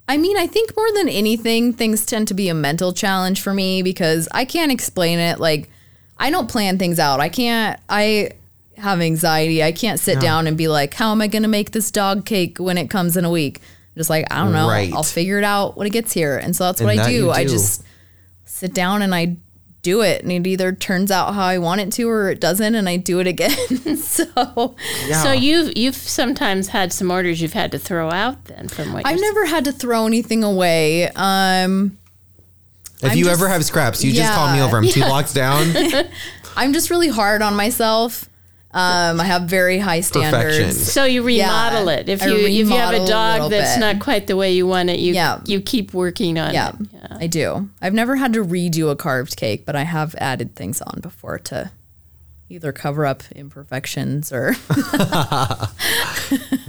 I 0.08 0.16
mean, 0.16 0.36
I 0.36 0.46
think 0.46 0.76
more 0.76 0.86
than 0.94 1.08
anything, 1.08 1.72
things 1.72 2.06
tend 2.06 2.28
to 2.28 2.34
be 2.34 2.48
a 2.48 2.54
mental 2.54 2.92
challenge 2.92 3.40
for 3.40 3.52
me 3.52 3.82
because 3.82 4.28
I 4.32 4.44
can't 4.44 4.70
explain 4.70 5.18
it. 5.18 5.40
Like, 5.40 5.70
I 6.18 6.30
don't 6.30 6.48
plan 6.48 6.78
things 6.78 7.00
out. 7.00 7.18
I 7.18 7.28
can't. 7.28 7.80
I 7.88 8.30
have 8.76 9.00
anxiety. 9.00 9.62
I 9.62 9.72
can't 9.72 9.98
sit 9.98 10.20
down 10.20 10.46
and 10.46 10.56
be 10.56 10.68
like, 10.68 10.94
"How 10.94 11.10
am 11.10 11.20
I 11.20 11.26
going 11.26 11.42
to 11.42 11.48
make 11.48 11.72
this 11.72 11.90
dog 11.90 12.24
cake 12.26 12.58
when 12.58 12.78
it 12.78 12.88
comes 12.90 13.16
in 13.16 13.24
a 13.24 13.30
week?" 13.30 13.60
Just 13.96 14.10
like 14.10 14.24
I 14.30 14.36
don't 14.44 14.52
know. 14.52 14.68
Right. 14.68 14.92
I'll 14.92 15.02
figure 15.02 15.38
it 15.38 15.44
out 15.44 15.76
when 15.76 15.86
it 15.88 15.90
gets 15.90 16.12
here. 16.12 16.36
And 16.36 16.54
so 16.54 16.64
that's 16.64 16.80
what 16.80 16.90
And 16.92 17.00
I 17.00 17.04
that 17.04 17.10
do. 17.10 17.16
you 17.16 17.30
I 17.32 17.44
just 17.44 17.82
sit 18.44 18.72
down 18.74 19.02
and 19.02 19.12
I 19.14 19.36
do 19.84 20.00
it 20.00 20.22
and 20.22 20.32
it 20.32 20.46
either 20.46 20.72
turns 20.72 21.10
out 21.12 21.34
how 21.34 21.44
I 21.44 21.58
want 21.58 21.80
it 21.80 21.92
to 21.92 22.08
or 22.08 22.30
it 22.30 22.40
doesn't 22.40 22.74
and 22.74 22.88
I 22.88 22.96
do 22.96 23.20
it 23.20 23.28
again. 23.28 23.96
so 23.96 24.74
Yeah. 25.06 25.22
So 25.22 25.30
you've 25.30 25.76
you've 25.76 25.94
sometimes 25.94 26.68
had 26.68 26.92
some 26.92 27.10
orders 27.12 27.40
you've 27.40 27.52
had 27.52 27.70
to 27.72 27.78
throw 27.78 28.10
out 28.10 28.44
then 28.46 28.66
from 28.68 28.92
what 28.92 29.06
I've 29.06 29.16
you're 29.18 29.26
never 29.32 29.46
had 29.46 29.64
to 29.66 29.72
throw 29.72 30.06
anything 30.06 30.42
away. 30.42 31.08
Um 31.14 31.96
if 33.02 33.12
I'm 33.12 33.18
you 33.18 33.24
just- 33.26 33.38
ever 33.40 33.48
have 33.48 33.64
scraps, 33.64 34.02
you 34.02 34.12
just 34.12 34.32
call 34.32 34.52
me 34.52 34.60
over. 34.60 34.78
I'm 34.78 34.88
two 34.88 35.00
blocks 35.04 35.32
down. 35.32 35.72
I'm 36.56 36.72
just 36.72 36.88
really 36.90 37.08
hard 37.08 37.42
on 37.42 37.54
myself. 37.54 38.28
Um 38.74 39.20
I 39.20 39.24
have 39.24 39.42
very 39.42 39.78
high 39.78 40.00
standards. 40.00 40.56
Perfection. 40.58 40.72
So 40.72 41.04
you 41.04 41.22
remodel 41.22 41.86
Yeah, 41.86 41.98
it. 42.00 42.08
If 42.08 42.22
I 42.22 42.26
you 42.26 42.36
if 42.38 42.50
you 42.50 42.66
have 42.70 42.92
a 42.94 43.02
a 43.04 43.06
dog 43.06 43.34
little 43.34 43.48
that's 43.50 43.74
bit. 43.76 43.80
not 43.80 44.00
quite 44.00 44.26
the 44.26 44.36
way 44.36 44.52
you 44.52 44.66
want 44.66 44.90
it, 44.90 44.98
you 44.98 45.14
Yeah. 45.14 45.40
you 45.46 45.60
keep 45.60 45.94
working 45.94 46.38
on 46.38 46.52
Yeah, 46.52 46.70
it. 46.70 46.74
Yeah. 46.92 47.06
I 47.20 47.26
do. 47.28 47.68
I've 47.80 47.94
never 47.94 48.16
had 48.16 48.32
to 48.32 48.44
redo 48.44 48.90
a 48.90 48.96
carved 48.96 49.36
cake, 49.36 49.64
but 49.64 49.76
I 49.76 49.84
have 49.84 50.14
added 50.18 50.56
things 50.56 50.82
on 50.82 50.98
before 51.00 51.38
to 51.50 51.70
either 52.50 52.72
cover 52.72 53.06
up 53.06 53.22
imperfections 53.34 54.30
or 54.32 54.52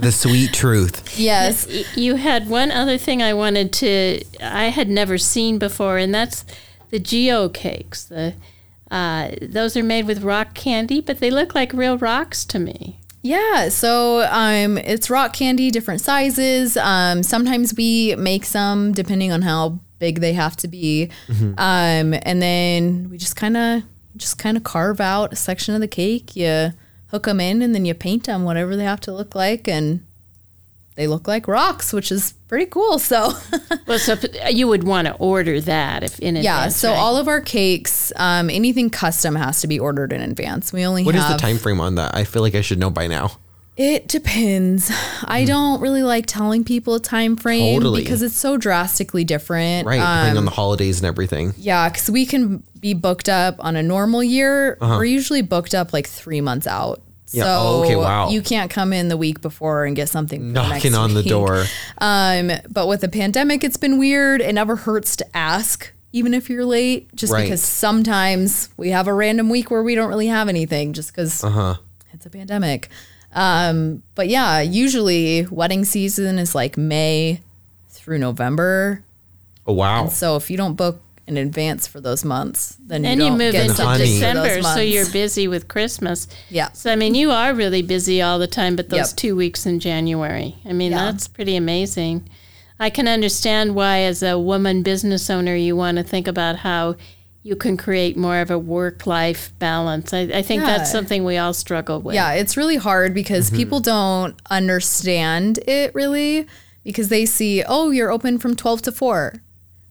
the 0.00 0.10
sweet 0.12 0.52
truth. 0.52 1.18
yes. 1.18 1.66
You 1.96 2.16
had 2.16 2.48
one 2.48 2.70
other 2.70 2.98
thing 2.98 3.22
I 3.22 3.34
wanted 3.34 3.72
to 3.74 4.22
I 4.40 4.66
had 4.66 4.88
never 4.88 5.18
seen 5.18 5.58
before, 5.58 5.98
and 5.98 6.14
that's 6.14 6.44
the 6.90 6.98
geo 6.98 7.48
cakes. 7.48 8.04
The 8.04 8.34
uh, 8.90 9.30
those 9.42 9.76
are 9.76 9.82
made 9.82 10.06
with 10.06 10.22
rock 10.22 10.54
candy, 10.54 11.00
but 11.00 11.18
they 11.18 11.30
look 11.30 11.54
like 11.54 11.72
real 11.72 11.98
rocks 11.98 12.44
to 12.46 12.58
me. 12.58 13.00
Yeah, 13.22 13.70
so 13.70 14.24
um, 14.30 14.78
it's 14.78 15.10
rock 15.10 15.32
candy, 15.32 15.70
different 15.72 16.00
sizes. 16.00 16.76
Um, 16.76 17.24
sometimes 17.24 17.74
we 17.74 18.14
make 18.16 18.44
some 18.44 18.92
depending 18.92 19.32
on 19.32 19.42
how 19.42 19.80
big 19.98 20.20
they 20.20 20.32
have 20.34 20.56
to 20.58 20.68
be, 20.68 21.10
um, 21.58 22.14
and 22.22 22.40
then 22.40 23.08
we 23.10 23.18
just 23.18 23.34
kind 23.34 23.56
of 23.56 23.82
just 24.16 24.38
kind 24.38 24.56
of 24.56 24.62
carve 24.62 25.00
out 25.00 25.32
a 25.32 25.36
section 25.36 25.74
of 25.74 25.80
the 25.80 25.88
cake. 25.88 26.36
You 26.36 26.72
hook 27.08 27.24
them 27.24 27.40
in, 27.40 27.62
and 27.62 27.74
then 27.74 27.84
you 27.84 27.94
paint 27.94 28.24
them 28.24 28.44
whatever 28.44 28.76
they 28.76 28.84
have 28.84 29.00
to 29.00 29.12
look 29.12 29.34
like, 29.34 29.66
and 29.66 30.04
they 30.96 31.06
look 31.06 31.28
like 31.28 31.46
rocks, 31.46 31.92
which 31.92 32.10
is 32.10 32.32
pretty 32.48 32.66
cool. 32.66 32.98
So 32.98 33.32
Well, 33.86 33.98
so 33.98 34.16
you 34.50 34.66
would 34.68 34.84
want 34.84 35.06
to 35.06 35.14
order 35.14 35.60
that 35.60 36.02
if 36.02 36.18
in 36.20 36.34
yeah, 36.36 36.40
advance. 36.40 36.74
Yeah. 36.74 36.78
So 36.78 36.90
right? 36.90 36.98
all 36.98 37.16
of 37.16 37.28
our 37.28 37.40
cakes, 37.40 38.12
um, 38.16 38.50
anything 38.50 38.90
custom 38.90 39.34
has 39.36 39.60
to 39.60 39.66
be 39.68 39.78
ordered 39.78 40.12
in 40.12 40.20
advance. 40.22 40.72
We 40.72 40.84
only 40.84 41.04
What 41.04 41.14
is 41.14 41.22
have 41.22 41.38
the 41.38 41.42
time 41.42 41.58
frame 41.58 41.80
on 41.80 41.94
that? 41.96 42.14
I 42.14 42.24
feel 42.24 42.42
like 42.42 42.54
I 42.54 42.60
should 42.62 42.78
know 42.78 42.90
by 42.90 43.06
now. 43.06 43.38
It 43.76 44.08
depends. 44.08 44.90
I 45.24 45.44
don't 45.44 45.82
really 45.82 46.02
like 46.02 46.24
telling 46.24 46.64
people 46.64 46.94
a 46.94 47.00
time 47.00 47.36
frame 47.36 47.74
Hmm. 47.74 47.80
Totally. 47.80 48.02
because 48.02 48.22
it's 48.22 48.34
so 48.36 48.56
drastically 48.56 49.22
different. 49.22 49.86
Right, 49.86 50.00
Um, 50.00 50.16
depending 50.20 50.38
on 50.38 50.44
the 50.46 50.50
holidays 50.50 50.96
and 50.98 51.06
everything. 51.06 51.52
yeah, 51.58 51.90
because 51.90 52.10
we 52.10 52.24
can 52.24 52.62
be 52.80 52.94
booked 52.94 53.28
up 53.28 53.56
on 53.58 53.76
a 53.76 53.82
normal 53.82 54.24
year. 54.24 54.78
Uh-huh. 54.80 54.94
We're 54.96 55.04
usually 55.04 55.42
booked 55.42 55.74
up 55.74 55.92
like 55.92 56.06
three 56.08 56.40
months 56.40 56.66
out. 56.66 57.02
Yeah, 57.32 57.42
So 57.44 57.48
oh, 57.58 57.82
okay, 57.84 57.96
wow. 57.96 58.28
you 58.30 58.40
can't 58.40 58.70
come 58.70 58.92
in 58.92 59.08
the 59.08 59.16
week 59.16 59.40
before 59.40 59.84
and 59.84 59.96
get 59.96 60.08
something 60.08 60.52
Knocking 60.52 60.92
next 60.92 60.94
on 60.98 61.14
the 61.14 61.22
door. 61.24 61.64
Um, 61.98 62.52
but 62.70 62.86
with 62.86 63.00
the 63.00 63.08
pandemic, 63.08 63.64
it's 63.64 63.76
been 63.76 63.98
weird. 63.98 64.40
It 64.40 64.52
never 64.54 64.76
hurts 64.76 65.16
to 65.16 65.36
ask, 65.36 65.92
even 66.12 66.32
if 66.34 66.48
you're 66.48 66.64
late, 66.64 67.14
just 67.16 67.32
Right. 67.32 67.42
because 67.42 67.62
sometimes 67.62 68.68
we 68.76 68.90
have 68.90 69.08
a 69.08 69.12
random 69.12 69.48
week 69.50 69.70
where 69.70 69.82
we 69.82 69.94
don't 69.96 70.08
really 70.08 70.28
have 70.28 70.48
anything, 70.48 70.92
just 70.92 71.10
because 71.12 71.42
Uh-huh. 71.42 71.74
it's 72.12 72.26
a 72.26 72.30
pandemic. 72.30 72.88
Um, 73.34 74.02
but 74.14 74.28
yeah, 74.28 74.60
usually 74.60 75.46
wedding 75.50 75.84
season 75.84 76.38
is 76.38 76.54
like 76.54 76.78
May 76.78 77.40
through 77.90 78.18
November. 78.18 79.02
Oh 79.66 79.72
wow. 79.72 80.02
And 80.04 80.12
So 80.12 80.36
if 80.36 80.48
you 80.48 80.56
don't 80.56 80.74
book 80.74 81.02
in 81.26 81.36
advance 81.36 81.86
for 81.86 82.00
those 82.00 82.24
months, 82.24 82.76
then 82.80 83.02
you 83.02 83.10
and 83.10 83.20
you 83.20 83.28
don't 83.28 83.38
move 83.38 83.52
get 83.52 83.64
into 83.64 83.76
something 83.76 83.94
for 83.94 83.98
those 83.98 84.14
December, 84.14 84.62
so 84.62 84.80
you're 84.80 85.10
busy 85.10 85.48
with 85.48 85.66
Christmas. 85.66 86.28
Yeah. 86.50 86.70
So 86.72 86.92
I 86.92 86.96
mean, 86.96 87.14
you 87.14 87.30
are 87.30 87.52
really 87.52 87.82
busy 87.82 88.22
all 88.22 88.38
the 88.38 88.46
time, 88.46 88.76
but 88.76 88.90
those 88.90 89.10
Yep. 89.10 89.16
two 89.16 89.36
weeks 89.36 89.66
in 89.66 89.80
January, 89.80 90.56
I 90.64 90.72
mean, 90.72 90.92
Yeah. 90.92 91.06
that's 91.06 91.26
pretty 91.26 91.56
amazing. 91.56 92.28
I 92.78 92.90
can 92.90 93.08
understand 93.08 93.74
why, 93.74 94.00
as 94.00 94.22
a 94.22 94.38
woman 94.38 94.82
business 94.82 95.30
owner, 95.30 95.56
you 95.56 95.74
want 95.74 95.96
to 95.96 96.04
think 96.04 96.28
about 96.28 96.56
how 96.56 96.96
you 97.42 97.56
can 97.56 97.76
create 97.76 98.16
more 98.16 98.40
of 98.40 98.50
a 98.50 98.58
work-life 98.58 99.52
balance. 99.58 100.12
I, 100.12 100.22
I 100.22 100.42
think 100.42 100.62
that's 100.62 100.90
something 100.90 101.24
we 101.24 101.38
all 101.38 101.54
struggle 101.54 102.02
with. 102.02 102.16
Yeah, 102.16 102.32
it's 102.32 102.56
really 102.56 102.76
hard 102.76 103.14
because 103.14 103.46
mm-hmm. 103.46 103.56
people 103.56 103.80
don't 103.80 104.34
understand 104.50 105.58
it 105.66 105.94
really 105.94 106.46
because 106.84 107.08
they 107.08 107.24
see, 107.24 107.62
oh, 107.66 107.90
you're 107.90 108.10
open 108.10 108.38
from 108.38 108.56
12 108.56 108.82
to 108.82 108.92
4. 108.92 109.42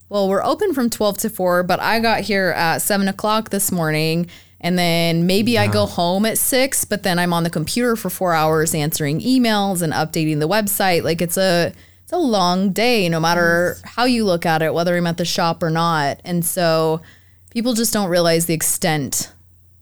Well, 0.08 0.28
we're 0.28 0.44
open 0.44 0.72
from 0.72 0.88
12 0.88 1.18
to 1.18 1.30
4, 1.30 1.62
but 1.64 1.80
I 1.80 1.98
got 2.00 2.20
here 2.20 2.50
at 2.50 2.78
7 2.78 3.08
o'clock 3.08 3.50
this 3.50 3.72
morning. 3.72 4.28
And 4.60 4.78
then 4.78 5.26
maybe 5.26 5.58
I 5.58 5.66
go 5.66 5.84
home 5.84 6.24
at 6.24 6.38
6, 6.38 6.86
but 6.86 7.02
then 7.02 7.18
I'm 7.18 7.32
on 7.32 7.44
the 7.44 7.50
computer 7.50 7.94
for 7.94 8.08
four 8.08 8.32
hours 8.32 8.74
answering 8.74 9.20
emails 9.20 9.82
and 9.82 9.92
updating 9.92 10.40
the 10.40 10.48
website. 10.48 11.02
Like 11.02 11.20
it's 11.20 11.36
a 11.36 11.72
it's 12.02 12.12
a 12.12 12.18
long 12.18 12.70
day, 12.72 13.08
no 13.08 13.20
matter 13.20 13.76
how 13.84 14.04
you 14.04 14.24
look 14.24 14.46
at 14.46 14.62
it, 14.62 14.72
whether 14.72 14.96
I'm 14.96 15.06
at 15.06 15.18
the 15.18 15.24
shop 15.24 15.62
or 15.62 15.70
not. 15.70 16.20
And 16.24 16.44
so 16.44 17.02
people 17.50 17.74
just 17.74 17.92
don't 17.92 18.08
realize 18.08 18.46
the 18.46 18.54
extent 18.54 19.32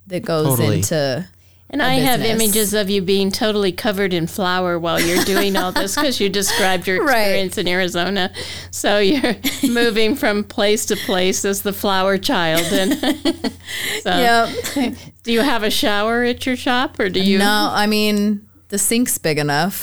that 0.08 0.24
goes 0.24 0.56
Totally. 0.56 0.78
into. 0.78 1.28
And 1.74 1.82
I 1.82 1.94
have 1.94 2.20
images 2.20 2.72
of 2.72 2.88
you 2.88 3.02
being 3.02 3.32
totally 3.32 3.72
covered 3.72 4.14
in 4.14 4.28
flour 4.28 4.78
while 4.78 5.00
you're 5.00 5.24
doing 5.24 5.56
all 5.56 5.72
this 5.72 5.96
because 5.96 6.20
you 6.20 6.28
described 6.28 6.86
your 6.86 7.04
Right. 7.04 7.22
experience 7.22 7.58
in 7.58 7.66
Arizona. 7.66 8.32
So 8.70 9.00
you're 9.00 9.34
moving 9.68 10.14
from 10.14 10.44
place 10.44 10.86
to 10.86 10.94
place 10.96 11.44
as 11.44 11.62
the 11.62 11.72
flour 11.72 12.16
child. 12.16 12.62
And 12.72 12.92
so, 14.02 14.48
Yep. 14.76 14.94
do 15.24 15.32
you 15.32 15.40
have 15.40 15.64
a 15.64 15.70
shower 15.70 16.22
at 16.22 16.46
your 16.46 16.54
shop, 16.54 17.00
or 17.00 17.08
do 17.08 17.20
you? 17.20 17.38
No, 17.38 17.70
I 17.72 17.88
mean 17.88 18.46
the 18.68 18.78
sink's 18.78 19.18
big 19.18 19.38
enough. 19.38 19.82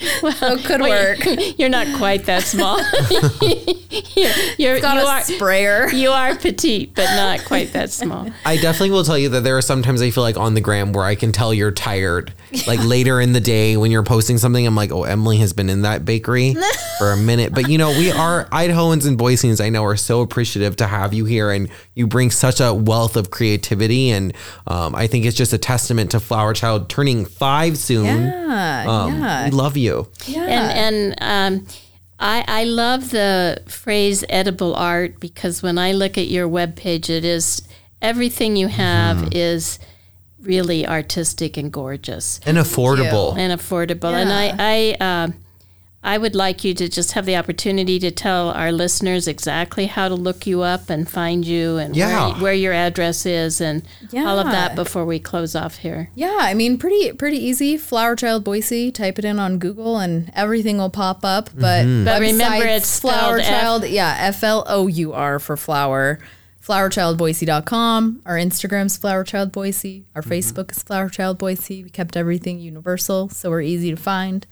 So 0.00 0.52
it 0.54 0.64
could 0.64 0.80
Wait, 0.80 0.90
work. 0.90 1.38
You're 1.58 1.68
not 1.68 1.86
quite 1.98 2.24
that 2.26 2.44
small. 2.44 2.78
you're, 4.16 4.30
you're, 4.58 4.80
Got 4.80 4.94
you 4.96 5.02
a 5.02 5.06
are 5.06 5.22
sprayer. 5.22 5.88
you 5.90 6.10
are 6.10 6.36
petite, 6.36 6.94
but 6.94 7.04
not 7.16 7.44
quite 7.44 7.72
that 7.72 7.90
small. 7.90 8.30
I 8.44 8.56
definitely 8.56 8.90
will 8.90 9.04
tell 9.04 9.18
you 9.18 9.28
that 9.30 9.40
there 9.44 9.56
are 9.56 9.62
sometimes 9.62 10.00
I 10.00 10.10
feel 10.10 10.22
like 10.22 10.36
on 10.36 10.54
the 10.54 10.60
gram 10.60 10.92
where 10.92 11.04
I 11.04 11.14
can 11.14 11.32
tell 11.32 11.52
you're 11.52 11.70
tired. 11.72 12.32
Like 12.66 12.82
later 12.84 13.20
in 13.20 13.32
the 13.32 13.40
day 13.40 13.76
when 13.76 13.90
you're 13.90 14.02
posting 14.02 14.38
something, 14.38 14.66
I'm 14.66 14.74
like, 14.74 14.90
oh, 14.90 15.04
Emily 15.04 15.38
has 15.38 15.52
been 15.52 15.68
in 15.70 15.82
that 15.82 16.04
bakery 16.04 16.56
for 16.98 17.12
a 17.12 17.16
minute. 17.16 17.54
But 17.54 17.68
you 17.68 17.78
know, 17.78 17.90
we 17.90 18.10
are 18.10 18.46
Idahoans 18.46 19.06
and 19.06 19.18
Boiseans, 19.18 19.62
I 19.64 19.68
know, 19.68 19.84
are 19.84 19.96
so 19.96 20.20
appreciative 20.20 20.76
to 20.76 20.86
have 20.86 21.12
you 21.12 21.24
here 21.24 21.50
and 21.50 21.68
you 21.94 22.06
bring 22.06 22.30
such 22.30 22.60
a 22.60 22.72
wealth 22.72 23.16
of 23.16 23.30
creativity. 23.30 24.10
And 24.10 24.32
um, 24.66 24.94
I 24.94 25.06
think 25.06 25.24
it's 25.26 25.36
just 25.36 25.52
a 25.52 25.58
testament 25.58 26.10
to 26.12 26.20
Flour 26.20 26.54
Child 26.54 26.88
turning 26.88 27.24
five 27.24 27.76
soon. 27.78 28.04
Yeah, 28.04 28.84
Um, 28.88 29.20
yeah, 29.20 29.44
We 29.46 29.50
love 29.50 29.76
you. 29.76 29.89
Yeah. 30.26 30.44
And 30.46 31.14
and 31.22 31.58
um, 31.62 31.66
I 32.18 32.44
I 32.60 32.64
love 32.64 33.10
the 33.10 33.62
phrase 33.68 34.24
edible 34.28 34.74
art 34.74 35.20
because 35.20 35.62
when 35.62 35.78
I 35.78 35.92
look 35.92 36.16
at 36.18 36.28
your 36.28 36.48
webpage, 36.48 37.08
it 37.10 37.24
is 37.24 37.62
everything 38.02 38.56
you 38.56 38.68
have 38.68 39.16
Mm-hmm. 39.18 39.32
is 39.50 39.78
really 40.42 40.86
artistic 40.86 41.56
and 41.56 41.70
gorgeous 41.72 42.40
And 42.46 42.56
affordable. 42.58 43.36
and 43.36 43.52
affordable. 43.58 44.12
And 44.14 44.30
I 44.32 44.54
I. 44.58 44.96
Uh, 45.08 45.28
I 46.02 46.16
would 46.16 46.34
like 46.34 46.64
you 46.64 46.72
to 46.74 46.88
just 46.88 47.12
have 47.12 47.26
the 47.26 47.36
opportunity 47.36 47.98
to 47.98 48.10
tell 48.10 48.50
our 48.50 48.72
listeners 48.72 49.28
exactly 49.28 49.84
how 49.84 50.08
to 50.08 50.14
look 50.14 50.46
you 50.46 50.62
up 50.62 50.88
and 50.88 51.06
find 51.06 51.44
you 51.46 51.76
and 51.76 51.94
Yeah. 51.94 52.32
where, 52.32 52.42
where 52.42 52.54
your 52.54 52.72
address 52.72 53.26
is 53.26 53.60
and 53.60 53.82
all 54.14 54.38
of 54.38 54.46
that 54.46 54.74
before 54.74 55.04
we 55.04 55.18
close 55.18 55.54
off 55.54 55.76
here. 55.76 56.08
Yeah, 56.14 56.38
I 56.40 56.54
mean, 56.54 56.78
pretty 56.78 57.12
pretty 57.12 57.36
easy. 57.36 57.76
Flour 57.76 58.16
Child 58.16 58.44
Boise. 58.44 58.90
Type 58.90 59.18
it 59.18 59.26
in 59.26 59.38
on 59.38 59.58
Google, 59.58 59.98
and 59.98 60.30
everything 60.34 60.78
will 60.78 60.88
pop 60.88 61.22
up. 61.22 61.50
But 61.54 61.84
mm-hmm. 61.84 62.04
But 62.06 62.20
remember, 62.22 62.64
websites, 62.64 62.76
it's 62.78 63.00
Flour 63.00 63.38
spelled 63.38 63.40
F- 63.40 63.48
Child. 63.48 63.88
Yeah, 63.88 64.16
F 64.20 64.42
L 64.42 64.64
O 64.66 64.86
U 64.86 65.12
R 65.12 65.38
for 65.38 65.56
flour. 65.56 66.18
FlourChildBoise.com. 66.66 68.22
Our 68.26 68.36
Instagram's 68.36 68.96
Flour 68.96 69.24
Child 69.24 69.50
Boise. 69.50 70.04
Our 70.14 70.22
mm-hmm. 70.22 70.30
Facebook 70.30 70.70
is 70.72 70.82
Flour 70.82 71.08
Child 71.08 71.38
Boise. 71.38 71.82
We 71.84 71.90
kept 71.90 72.16
everything 72.16 72.60
universal, 72.60 73.28
so 73.28 73.50
we're 73.50 73.62
easy 73.62 73.90
to 73.90 73.96
find. 73.96 74.46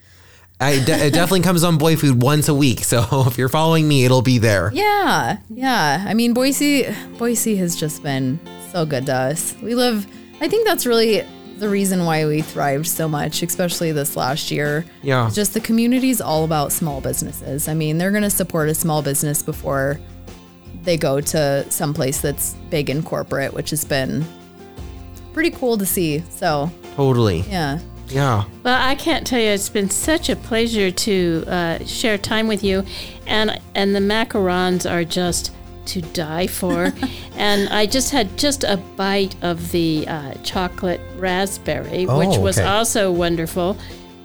I 0.61 0.83
de- 0.85 1.07
it 1.07 1.13
definitely 1.13 1.43
comes 1.43 1.63
on 1.63 1.79
Boy 1.79 1.95
Food 1.97 2.21
once 2.21 2.49
a 2.49 2.55
week. 2.55 2.81
So 2.85 3.07
if 3.27 3.39
you're 3.39 3.49
following 3.49 3.87
me, 3.87 4.05
it'll 4.05 4.23
be 4.23 4.39
there. 4.39 4.71
Yeah, 4.75 5.39
yeah. 5.51 6.05
I 6.07 6.15
mean, 6.15 6.35
Boise, 6.35 6.93
Boise 7.17 7.57
has 7.57 7.77
just 7.77 8.03
been 8.03 8.41
so 8.73 8.85
good 8.85 9.07
to 9.07 9.15
us. 9.15 9.55
We 9.63 9.75
live. 9.75 10.07
I 10.41 10.49
think 10.49 10.67
that's 10.67 10.85
really 10.87 11.25
the 11.59 11.69
reason 11.69 12.05
why 12.05 12.25
we 12.27 12.43
thrived 12.43 12.87
so 12.87 13.09
much, 13.09 13.43
especially 13.43 13.93
this 13.93 14.17
last 14.17 14.51
year. 14.51 14.85
Yeah. 15.03 15.31
Just 15.33 15.55
the 15.55 15.61
community's 15.61 16.21
all 16.21 16.45
about 16.45 16.73
small 16.73 17.01
businesses. 17.01 17.69
I 17.69 17.75
mean, 17.75 17.99
they're 17.99 18.13
going 18.13 18.23
to 18.23 18.31
support 18.31 18.69
a 18.69 18.75
small 18.75 19.03
business 19.03 19.43
before 19.43 19.99
they 20.83 20.97
go 20.97 21.21
to 21.21 21.69
someplace 21.71 22.21
that's 22.21 22.55
big 22.71 22.91
and 22.91 23.05
corporate, 23.05 23.53
which 23.53 23.71
has 23.71 23.85
been 23.85 24.25
pretty 25.33 25.51
cool 25.51 25.77
to 25.79 25.87
see. 25.87 26.21
So, 26.31 26.71
Totally. 26.95 27.41
yeah. 27.43 27.79
Yeah. 28.11 28.45
Well, 28.63 28.81
I 28.81 28.95
can't 28.95 29.27
tell 29.27 29.41
you, 29.41 29.49
it's 29.51 29.69
been 29.69 29.91
such 29.91 30.29
a 30.29 30.37
pleasure 30.37 30.91
to 30.91 31.45
uh, 31.47 31.85
share 31.85 32.19
time 32.19 32.49
with 32.49 32.65
you, 32.65 32.85
and 33.27 33.61
and 33.75 33.95
the 33.95 34.01
macarons 34.01 34.91
are 34.91 35.05
just 35.05 35.53
to 35.87 36.01
die 36.03 36.47
for. 36.47 36.93
and 37.37 37.69
I 37.71 37.87
just 37.87 38.11
had 38.11 38.37
just 38.39 38.65
a 38.65 38.77
bite 38.97 39.35
of 39.43 39.71
the 39.73 40.07
uh, 40.09 40.35
chocolate 40.43 41.01
raspberry, 41.17 42.07
which 42.07 42.29
Oh, 42.39 42.41
was 42.41 42.59
okay. 42.59 42.67
also 42.67 43.11
wonderful. 43.13 43.77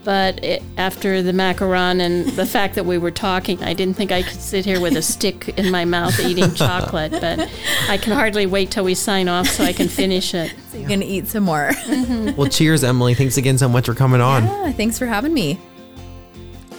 But 0.03 0.43
it, 0.43 0.61
after 0.77 1.21
the 1.21 1.31
macaron 1.31 2.01
and 2.01 2.27
the 2.29 2.45
fact 2.45 2.75
that 2.75 2.85
we 2.85 2.97
were 2.97 3.11
talking, 3.11 3.63
I 3.63 3.73
didn't 3.73 3.93
think 3.95 4.11
I 4.11 4.21
could 4.23 4.41
sit 4.41 4.65
here 4.65 4.81
with 4.81 4.97
a 4.97 5.01
stick 5.01 5.57
in 5.57 5.71
my 5.71 5.85
mouth 5.85 6.19
eating 6.19 6.53
chocolate. 6.55 7.11
But 7.13 7.49
I 7.87 7.97
can 7.97 8.11
hardly 8.13 8.45
wait 8.45 8.69
till 8.71 8.83
we 8.83 8.95
sign 8.95 9.29
off 9.29 9.47
so 9.47 9.63
I 9.63 9.71
can 9.73 9.87
finish 9.87 10.33
it. 10.33 10.53
So 10.73 10.79
you're 10.79 10.87
going 10.87 11.01
to 11.01 11.05
eat 11.05 11.27
some 11.27 11.43
more. 11.43 11.71
Mm-hmm. 11.83 12.35
Well, 12.35 12.49
cheers, 12.49 12.83
Emily. 12.83 13.13
Thanks 13.13 13.37
again 13.37 13.57
so 13.59 13.69
much 13.69 13.85
for 13.85 13.93
coming 13.93 14.19
on. 14.21 14.43
yeah, 14.45 14.71
thanks 14.71 14.97
for 14.97 15.05
having 15.05 15.31
me. 15.33 15.59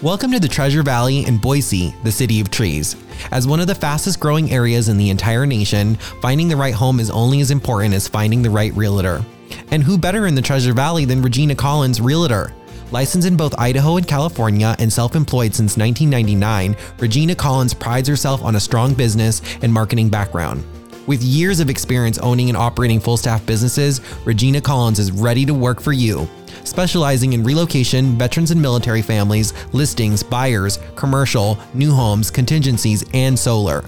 Welcome 0.03 0.33
to 0.33 0.41
the 0.41 0.49
Treasure 0.49 0.83
Valley 0.83 1.25
in 1.25 1.39
Boise, 1.39 1.95
the 2.03 2.11
city 2.11 2.41
of 2.41 2.51
trees. 2.51 2.97
As 3.31 3.47
one 3.47 3.61
of 3.61 3.69
the 3.69 3.75
fastest 3.75 4.19
growing 4.19 4.51
areas 4.51 4.89
in 4.89 4.99
the 4.99 5.09
entire 5.11 5.47
nation, 5.47 5.95
finding 6.21 6.49
the 6.49 6.57
right 6.57 6.75
home 6.75 6.99
is 6.99 7.09
only 7.11 7.41
as 7.41 7.53
important 7.53 7.95
as 7.95 8.09
finding 8.09 8.43
the 8.43 8.51
right 8.51 8.73
realtor. 8.75 9.25
And 9.71 9.83
who 9.83 9.97
better 9.97 10.27
in 10.27 10.35
the 10.35 10.43
Treasure 10.43 10.73
Valley 10.75 11.05
than 11.05 11.23
Regina 11.23 11.55
Collins, 11.55 12.01
realtor? 12.01 12.53
Licensed 12.95 13.27
in 13.27 13.37
both 13.37 13.59
Idaho 13.59 13.97
and 13.97 14.07
California 14.07 14.77
and 14.79 14.93
self 14.93 15.17
employed 15.17 15.53
since 15.53 15.77
1999, 15.77 16.77
Regina 17.01 17.35
Collins 17.35 17.75
prides 17.75 18.09
herself 18.09 18.41
on 18.45 18.55
a 18.55 18.61
strong 18.61 18.95
business 18.95 19.43
and 19.63 19.73
marketing 19.73 20.09
background. 20.09 20.65
With 21.09 21.21
years 21.21 21.59
of 21.59 21.71
experience 21.71 22.19
owning 22.19 22.51
and 22.51 22.57
operating 22.57 23.01
full 23.01 23.17
staff 23.17 23.45
businesses, 23.47 24.01
Regina 24.25 24.61
Collins 24.61 25.01
is 25.01 25.11
ready 25.11 25.45
to 25.45 25.53
work 25.53 25.81
for 25.81 25.93
you. 25.93 26.29
Specializing 26.63 27.33
in 27.33 27.43
relocation, 27.43 28.17
veterans 28.17 28.53
and 28.53 28.63
military 28.63 29.03
families, 29.03 29.55
listings, 29.75 30.23
buyers, 30.23 30.79
commercial, 30.95 31.59
new 31.75 31.93
homes, 31.93 32.31
contingencies, 32.31 33.05
and 33.13 33.37
solar. 33.37 33.85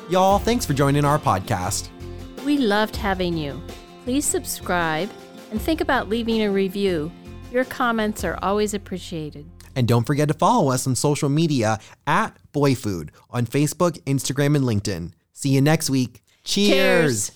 Y'all, 0.10 0.39
thanks 0.39 0.65
for 0.65 0.73
joining 0.73 1.06
our 1.06 1.19
podcast. 1.19 1.89
We 2.45 2.58
loved 2.58 2.95
having 2.95 3.38
you. 3.38 3.62
Please 4.04 4.25
subscribe 4.25 5.10
and 5.52 5.62
think 5.62 5.82
about 5.82 6.10
leaving 6.10 6.41
a 6.41 6.52
review. 6.52 7.12
Your 7.52 7.65
comments 7.65 8.23
are 8.23 8.39
always 8.41 8.73
appreciated. 8.73 9.45
And 9.75 9.88
don't 9.88 10.06
forget 10.06 10.28
to 10.28 10.34
follow 10.34 10.71
us 10.71 10.88
on 10.88 10.95
social 10.95 11.30
media 11.30 11.80
at 12.08 12.36
BoyFood 12.54 13.10
on 13.30 13.45
Facebook, 13.45 14.02
Instagram, 14.04 14.56
and 14.56 14.65
LinkedIn. 14.65 15.12
See 15.34 15.49
you 15.49 15.62
next 15.62 15.89
week. 15.89 16.23
Cheers. 16.43 16.69
Cheers. 16.69 17.32